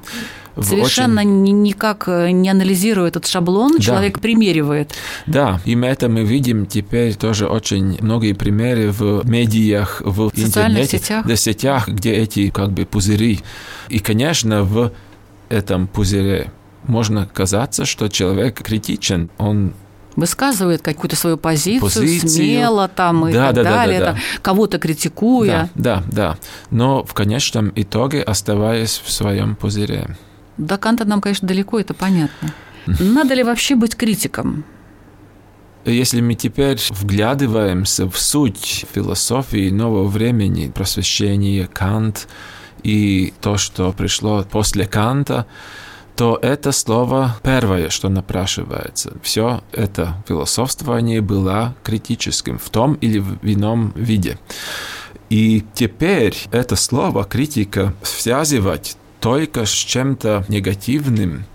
Совершенно 0.62 1.22
очень... 1.22 1.62
никак 1.64 2.04
э, 2.08 2.32
не 2.32 2.50
анализируя 2.50 3.08
этот 3.08 3.26
шаблон, 3.28 3.78
Да. 3.78 3.84
человек 3.84 4.20
примеривает. 4.20 4.94
Да, 5.26 5.60
и 5.66 5.76
это 5.76 6.10
мы 6.10 6.24
видим 6.24 6.66
теперь 6.66 7.16
тоже 7.16 7.48
очень 7.48 7.98
многие 8.02 8.34
примеры 8.34 8.92
в 8.92 9.26
медиах, 9.28 10.02
в 10.06 10.30
В 10.30 10.38
социальных 10.38 10.84
интернете, 10.84 10.98
сетях. 11.00 11.26
да, 11.26 11.36
сетях, 11.36 11.88
где 11.88 12.14
эти 12.14 12.50
как 12.50 12.72
бы 12.72 12.86
пузыри. 12.86 13.40
И, 13.90 14.00
конечно, 14.00 14.64
в 14.64 14.92
этом 15.50 15.88
пузыре 15.88 16.52
можно 16.86 17.26
казаться, 17.26 17.86
что 17.86 18.08
человек 18.10 18.62
критичен, 18.62 19.30
он 19.38 19.74
Высказывает 20.16 20.84
какую-то 20.84 21.16
свою 21.16 21.38
позицию, 21.38 21.82
Позицию. 21.82 22.30
смело 22.30 22.88
там 22.88 23.28
и 23.28 23.34
Да, 23.34 23.48
так 23.48 23.56
да, 23.56 23.64
да, 23.64 23.70
да, 23.70 23.76
далее, 23.78 24.00
да. 24.00 24.06
там, 24.06 24.18
кого-то 24.44 24.78
критикуя. 24.78 25.72
Да, 25.74 26.04
да, 26.04 26.04
да. 26.12 26.38
Но 26.70 27.04
в 27.04 27.16
конечном 27.16 27.72
итоге 27.76 28.22
оставаясь 28.22 29.02
в 29.04 29.12
своем 29.12 29.56
пузыре. 29.56 30.16
До 30.58 30.78
Канта 30.78 31.06
нам, 31.06 31.22
конечно, 31.22 31.48
далеко, 31.48 31.80
это 31.80 31.94
понятно. 31.94 32.54
Надо 32.86 33.34
ли 33.34 33.44
вообще 33.44 33.76
быть 33.76 33.96
критиком? 33.96 34.66
Если 35.86 36.22
мы 36.22 36.36
теперь 36.36 36.80
вглядываемся 36.92 38.10
в 38.10 38.18
суть 38.18 38.86
философии 38.94 39.70
нового 39.70 40.08
времени, 40.08 40.72
просвещение, 40.74 41.68
Кант 41.68 42.28
и 42.84 43.34
то, 43.42 43.58
что 43.58 43.92
пришло 43.92 44.44
после 44.44 44.86
Канта, 44.86 45.46
то 46.16 46.40
это 46.42 46.72
слово 46.72 47.36
первое, 47.44 47.90
что 47.90 48.08
напрашивается. 48.08 49.14
Все 49.22 49.62
это 49.72 50.24
философствование 50.28 51.22
было 51.22 51.76
критическим 51.84 52.60
в 52.60 52.70
том 52.70 52.94
или 52.96 53.20
в 53.20 53.40
ином 53.42 53.92
виде. 53.96 54.38
И 55.30 55.66
теперь 55.74 56.38
это 56.52 56.76
слово 56.76 57.24
критика 57.24 57.94
связывать 58.04 58.96
только 59.24 59.66
с 59.66 59.70
чем-то 59.72 60.44
негативным, 60.50 61.46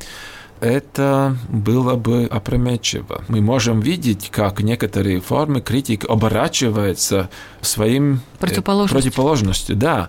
это 0.61 1.37
было 1.49 1.97
бы 1.97 2.25
опрометчиво. 2.25 3.23
Мы 3.29 3.43
можем 3.43 3.81
видеть, 3.81 4.31
как 4.31 4.61
некоторые 4.61 5.21
формы 5.21 5.61
критики 5.61 6.07
оборачиваются 6.07 7.29
своим 7.61 8.15
э, 8.15 8.19
Противоположностью. 8.41 8.97
противоположностью, 8.97 9.77
да. 9.77 10.09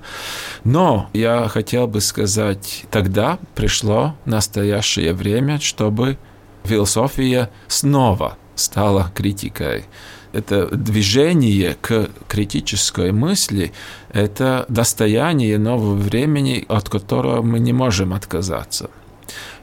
Но 0.64 1.10
я 1.12 1.50
хотел 1.50 1.88
бы 1.88 2.00
сказать, 2.00 2.86
тогда 2.92 3.38
пришло 3.56 4.16
настоящее 4.24 5.14
время, 5.14 5.60
чтобы 5.60 6.18
философия 6.64 7.50
снова 7.68 8.38
стала 8.56 9.12
критикой. 9.14 9.84
Это 10.32 10.68
движение 10.68 11.76
к 11.82 12.10
критической 12.28 13.12
мысли– 13.12 13.72
это 14.14 14.66
достояние 14.70 15.58
нового 15.58 15.96
времени, 15.96 16.66
от 16.68 16.90
которого 16.90 17.42
мы 17.42 17.60
не 17.60 17.74
можем 17.74 18.14
отказаться. 18.14 18.90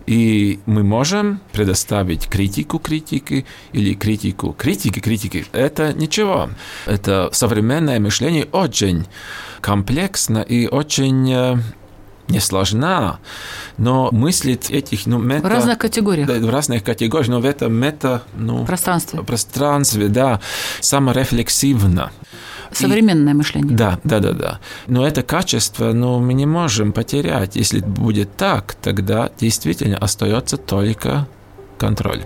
И 0.07 0.61
мы 0.67 0.85
можем 0.85 1.41
предоставить 1.53 2.29
критику 2.29 2.79
критики 2.79 3.45
или 3.73 3.95
критику 3.95 4.53
критики 4.53 5.01
критики. 5.01 5.47
Это 5.53 5.93
ничего. 5.93 6.49
Это 6.87 7.29
современное 7.33 7.99
мышление 7.99 8.47
очень 8.53 9.07
комплексно 9.61 10.39
и 10.39 10.69
очень 10.69 11.61
э, 12.29 12.33
несложна, 12.33 13.19
но 13.79 14.09
мыслить 14.13 14.71
этих 14.71 15.07
ну, 15.07 15.19
мета... 15.19 15.47
В 15.47 15.51
разных 15.51 15.79
категориях. 15.79 16.27
Да, 16.27 16.35
в 16.35 16.51
разных 16.51 16.85
категориях, 16.85 17.29
но 17.29 17.41
в 17.41 17.45
этом 17.45 17.73
мета, 17.75 18.23
ну, 18.37 18.65
Пространстве. 18.65 19.23
пространстве, 19.23 20.09
да, 20.09 20.41
саморефлексивно. 20.81 22.11
Современное 22.73 23.35
мышление. 23.35 23.77
Да, 23.77 23.99
да, 24.05 24.21
да, 24.21 24.33
да. 24.33 24.61
Но 24.87 25.07
это 25.07 25.23
качество, 25.23 25.93
ну, 25.93 26.19
мы 26.19 26.35
не 26.35 26.47
можем 26.47 26.93
потерять. 26.93 27.57
Если 27.57 27.81
будет 27.81 28.37
так, 28.37 28.75
тогда 28.75 29.31
действительно 29.39 29.97
остается 29.99 30.57
только 30.57 31.27
контроль. 31.79 32.25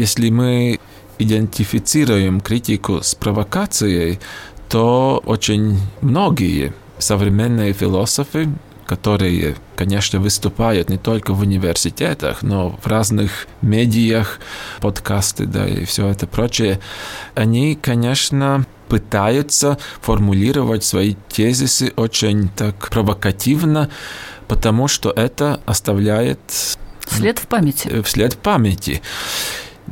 Если 0.00 0.30
мы 0.30 0.80
идентифицируем 1.18 2.40
критику 2.40 3.02
с 3.02 3.14
провокацией, 3.14 4.18
то 4.70 5.22
очень 5.26 5.78
многие 6.00 6.72
современные 6.98 7.74
философы, 7.74 8.48
которые, 8.86 9.56
конечно, 9.76 10.18
выступают 10.18 10.88
не 10.88 10.96
только 10.96 11.34
в 11.34 11.40
университетах, 11.40 12.40
но 12.40 12.78
в 12.82 12.86
разных 12.86 13.46
медиах, 13.60 14.40
подкасты, 14.80 15.44
да, 15.44 15.68
и 15.68 15.84
все 15.84 16.08
это 16.08 16.26
прочее, 16.26 16.80
они, 17.34 17.74
конечно, 17.74 18.64
пытаются 18.88 19.76
формулировать 20.00 20.82
свои 20.82 21.14
тезисы 21.28 21.92
очень 21.96 22.48
так 22.48 22.88
провокативно, 22.88 23.90
потому 24.48 24.88
что 24.88 25.10
это 25.10 25.60
оставляет 25.66 26.40
След 27.06 27.38
в 27.38 27.46
памяти. 27.48 28.00
вслед 28.00 28.38
памяти. 28.38 29.02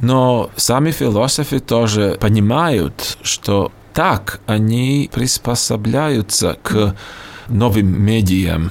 Но 0.01 0.51
сами 0.57 0.91
философы 0.91 1.59
тоже 1.59 2.17
понимают, 2.21 3.19
что 3.23 3.73
так 3.93 4.41
они 4.47 5.11
приспособляются 5.13 6.57
к 6.63 6.95
новым 7.49 8.01
медиям 8.03 8.71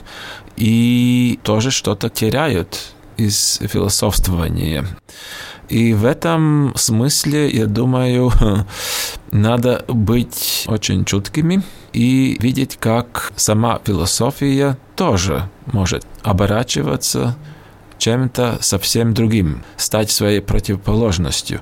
и 0.55 1.39
тоже 1.43 1.71
что-то 1.71 2.09
теряют 2.09 2.93
из 3.17 3.59
философствования. 3.61 4.85
И 5.69 5.93
в 5.93 6.05
этом 6.05 6.73
смысле, 6.77 7.49
я 7.49 7.65
думаю, 7.65 8.31
надо 9.31 9.83
быть 9.87 10.63
очень 10.67 11.03
чуткими 11.03 11.61
и 11.91 12.37
видеть, 12.39 12.77
как 12.79 13.33
сама 13.35 13.81
философия 13.83 14.77
тоже 14.95 15.49
может 15.65 16.05
оборачиваться 16.23 17.35
чем-то 17.97 18.59
совсем 18.61 19.13
другим, 19.13 19.63
стать 19.75 20.11
своей 20.11 20.41
противоположностью. 20.41 21.61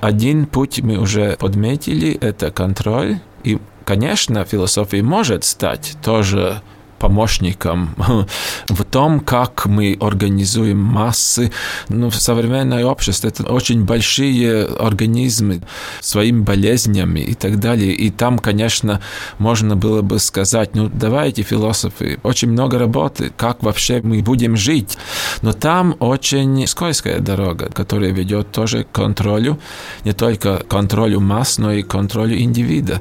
Один 0.00 0.46
путь 0.46 0.80
мы 0.80 0.98
уже 0.98 1.36
подметили, 1.38 2.12
это 2.20 2.50
контроль. 2.50 3.18
И, 3.44 3.58
конечно, 3.84 4.44
философия 4.44 5.02
может 5.02 5.44
стать 5.44 5.96
тоже 6.02 6.62
помощником 7.00 7.94
в 8.68 8.84
том, 8.84 9.20
как 9.20 9.66
мы 9.66 9.96
организуем 10.00 10.78
массы. 10.78 11.50
Ну, 11.88 12.10
в 12.10 12.14
современное 12.14 12.84
общество 12.84 13.28
это 13.28 13.42
очень 13.44 13.84
большие 13.84 14.66
организмы 14.66 15.62
своими 16.00 16.42
болезнями 16.42 17.20
и 17.20 17.34
так 17.34 17.58
далее. 17.58 17.92
И 17.92 18.10
там, 18.10 18.38
конечно, 18.38 19.00
можно 19.38 19.76
было 19.76 20.02
бы 20.02 20.18
сказать, 20.18 20.74
ну, 20.74 20.90
давайте, 20.92 21.42
философы, 21.42 22.18
очень 22.22 22.50
много 22.50 22.78
работы, 22.78 23.32
как 23.36 23.62
вообще 23.62 24.00
мы 24.02 24.20
будем 24.22 24.56
жить. 24.56 24.98
Но 25.42 25.52
там 25.52 25.96
очень 26.00 26.66
скользкая 26.66 27.20
дорога, 27.20 27.70
которая 27.72 28.10
ведет 28.10 28.52
тоже 28.52 28.84
к 28.84 28.92
контролю, 28.92 29.58
не 30.04 30.12
только 30.12 30.62
контролю 30.68 31.20
масс, 31.20 31.58
но 31.58 31.72
и 31.72 31.82
контролю 31.82 32.38
индивида. 32.38 33.00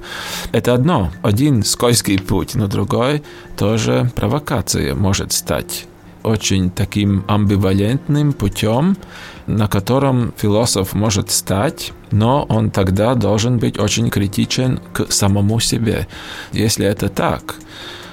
Это 0.53 0.74
одно, 0.74 1.11
один 1.21 1.63
скользкий 1.65 2.17
путь, 2.17 2.55
но 2.55 2.67
другой 2.67 3.24
тоже 3.57 3.88
провокация 4.15 4.95
может 4.95 5.31
стать 5.31 5.87
очень 6.23 6.69
таким 6.69 7.23
амбивалентным 7.27 8.33
путем, 8.33 8.97
на 9.47 9.67
котором 9.67 10.33
философ 10.37 10.93
может 10.93 11.31
стать, 11.31 11.93
но 12.11 12.45
он 12.49 12.71
тогда 12.71 13.15
должен 13.15 13.57
быть 13.57 13.79
очень 13.79 14.09
критичен 14.09 14.79
к 14.93 15.11
самому 15.11 15.59
себе. 15.59 16.07
Если 16.51 16.85
это 16.85 17.09
так, 17.09 17.55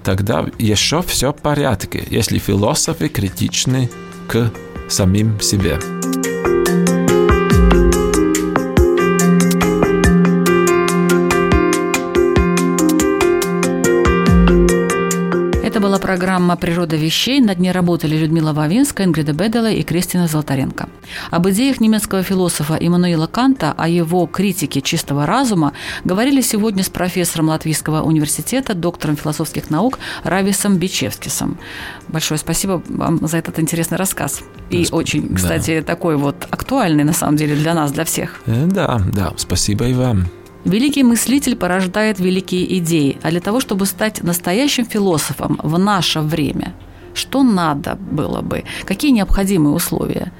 тогда 0.02 0.46
еще 0.58 1.02
все 1.02 1.32
в 1.32 1.36
порядке, 1.36 2.04
если 2.10 2.38
философы 2.38 3.08
критичны 3.08 3.90
к 4.28 4.50
самим 4.88 5.40
себе. 5.40 5.78
Программа 15.98 16.56
«Природа 16.56 16.96
вещей». 16.96 17.40
Над 17.40 17.58
ней 17.58 17.70
работали 17.70 18.16
Людмила 18.16 18.54
Вавинская, 18.54 19.06
Ингрида 19.06 19.32
Бедела 19.32 19.70
и 19.70 19.82
Кристина 19.82 20.26
Золотаренко. 20.26 20.88
Об 21.30 21.48
идеях 21.50 21.80
немецкого 21.80 22.22
философа 22.22 22.78
Иммануила 22.80 23.26
Канта, 23.26 23.74
о 23.76 23.86
его 23.86 24.26
критике 24.26 24.80
чистого 24.80 25.26
разума 25.26 25.74
говорили 26.02 26.40
сегодня 26.40 26.82
с 26.82 26.88
профессором 26.88 27.48
Латвийского 27.48 28.02
университета, 28.02 28.72
доктором 28.72 29.16
философских 29.16 29.68
наук 29.68 29.98
Рависом 30.24 30.78
Бичевскисом. 30.78 31.58
Большое 32.08 32.38
спасибо 32.38 32.82
вам 32.88 33.26
за 33.26 33.36
этот 33.36 33.58
интересный 33.58 33.98
рассказ. 33.98 34.40
И 34.70 34.86
да, 34.86 34.96
очень, 34.96 35.34
кстати, 35.34 35.80
да. 35.80 35.86
такой 35.86 36.16
вот 36.16 36.46
актуальный, 36.50 37.04
на 37.04 37.12
самом 37.12 37.36
деле, 37.36 37.54
для 37.54 37.74
нас, 37.74 37.92
для 37.92 38.04
всех. 38.04 38.40
Э, 38.46 38.64
да, 38.66 39.02
да, 39.12 39.34
спасибо 39.36 39.86
и 39.86 39.92
вам. 39.92 40.26
Великий 40.66 41.04
мыслитель 41.04 41.54
порождает 41.54 42.18
великие 42.18 42.78
идеи, 42.78 43.18
а 43.22 43.30
для 43.30 43.40
того, 43.40 43.60
чтобы 43.60 43.86
стать 43.86 44.24
настоящим 44.24 44.84
философом 44.84 45.60
в 45.62 45.78
наше 45.78 46.20
время, 46.20 46.74
что 47.14 47.44
надо 47.44 47.94
было 47.94 48.42
бы? 48.42 48.64
Какие 48.84 49.12
необходимые 49.12 49.74
условия? 49.74 50.32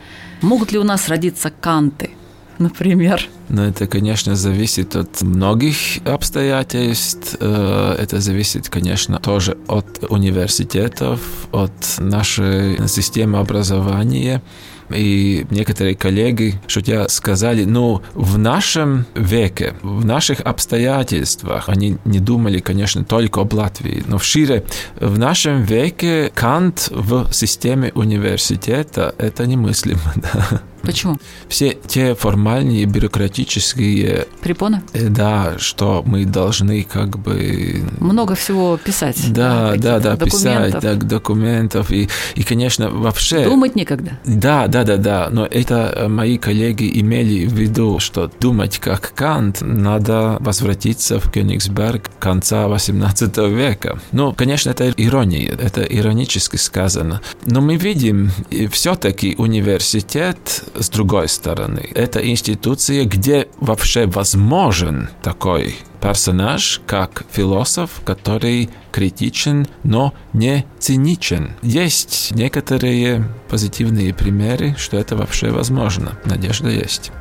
Могут 0.42 0.72
ли 0.72 0.78
у 0.80 0.82
нас 0.82 1.08
родиться 1.08 1.52
канты, 1.60 2.10
например? 2.58 3.28
Но 3.48 3.64
это, 3.64 3.86
конечно, 3.86 4.34
зависит 4.34 4.96
от 4.96 5.22
многих 5.22 5.76
обстоятельств. 6.04 7.36
Э, 7.38 7.94
это 7.96 8.20
зависит, 8.20 8.68
конечно, 8.68 9.20
тоже 9.20 9.56
от 9.68 10.04
университетов, 10.08 11.20
от 11.52 11.98
нашей 11.98 12.88
системы 12.88 13.38
образования. 13.38 14.42
И 14.90 15.46
некоторые 15.50 15.96
коллеги, 15.96 16.60
шутя, 16.66 17.08
сказали, 17.08 17.64
ну, 17.64 18.02
в 18.14 18.38
нашем 18.38 19.06
веке, 19.14 19.74
в 19.82 20.04
наших 20.04 20.40
обстоятельствах, 20.40 21.68
они 21.68 21.98
не 22.04 22.18
думали, 22.18 22.60
конечно, 22.60 23.04
только 23.04 23.40
об 23.40 23.54
Латвии, 23.54 24.04
но 24.06 24.18
в 24.18 24.24
шире, 24.24 24.64
в 25.00 25.18
нашем 25.18 25.62
веке 25.62 26.30
Кант 26.34 26.88
в 26.90 27.32
системе 27.32 27.92
университета– 27.94 29.14
это 29.18 29.46
немыслимо. 29.46 30.00
Да. 30.16 30.60
Почему? 30.86 31.16
Все 31.48 31.76
те 31.86 32.14
формальные 32.14 32.84
бюрократические... 32.86 34.26
Препоны? 34.40 34.82
Э, 34.92 35.08
да, 35.08 35.58
что 35.58 36.02
мы 36.06 36.24
должны 36.24 36.82
как 36.84 37.18
бы... 37.18 37.84
Много 37.98 38.34
всего 38.34 38.76
писать. 38.76 39.32
Да, 39.32 39.74
да, 39.76 39.98
да, 39.98 40.16
писать, 40.16 40.80
да, 40.80 40.94
документов. 40.94 41.90
И, 41.90 42.08
и, 42.34 42.42
конечно, 42.42 42.90
вообще... 42.90 43.44
Думать 43.44 43.76
некогда. 43.76 44.18
Да, 44.24 44.66
да, 44.68 44.84
да, 44.84 44.96
да. 44.96 45.28
Но 45.30 45.46
это 45.46 45.92
э, 45.94 46.08
мои 46.08 46.38
коллеги 46.38 47.00
имели 47.00 47.46
в 47.46 47.52
виду, 47.52 47.98
что 47.98 48.30
думать 48.40 48.78
как 48.78 49.12
Кант, 49.14 49.60
надо 49.60 50.36
возвратиться 50.40 51.18
в 51.20 51.30
Кёнигсберг 51.30 52.10
конца 52.18 52.68
18 52.68 53.36
века. 53.48 53.98
Ну, 54.12 54.32
конечно, 54.32 54.70
это 54.70 54.90
ирония, 54.90 55.52
это 55.52 55.82
иронически 55.82 56.56
сказано. 56.56 57.20
Но 57.44 57.60
мы 57.60 57.76
видим, 57.76 58.30
все-таки 58.70 59.34
университет 59.38 60.64
с 60.80 60.88
другой 60.88 61.28
стороны, 61.28 61.88
это 61.94 62.26
институция, 62.26 63.04
где 63.04 63.48
вообще 63.60 64.06
возможен 64.06 65.08
такой 65.22 65.76
персонаж, 66.00 66.80
как 66.86 67.24
философ, 67.30 67.90
который 68.04 68.70
критичен, 68.92 69.66
но 69.82 70.14
не 70.32 70.64
циничен. 70.78 71.50
Есть 71.62 72.32
некоторые 72.32 73.28
позитивные 73.48 74.14
примеры, 74.14 74.74
что 74.78 74.96
это 74.96 75.16
вообще 75.16 75.50
возможно. 75.50 76.18
Надежда 76.24 76.68
есть. 76.68 77.12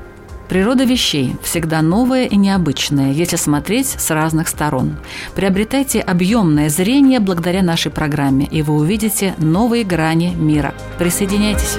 Природа 0.47 0.83
вещей 0.83 1.35
всегда 1.41 1.81
новая 1.81 2.25
и 2.25 2.35
необычная, 2.35 3.11
если 3.11 3.35
смотреть 3.35 3.87
с 3.87 4.11
разных 4.11 4.47
сторон. 4.47 4.97
Приобретайте 5.35 5.99
объемное 5.99 6.69
зрение 6.69 7.19
благодаря 7.19 7.63
нашей 7.63 7.91
программе, 7.91 8.45
и 8.45 8.61
вы 8.61 8.75
увидите 8.75 9.33
новые 9.39 9.83
грани 9.83 10.35
мира. 10.35 10.75
Присоединяйтесь! 10.99 11.77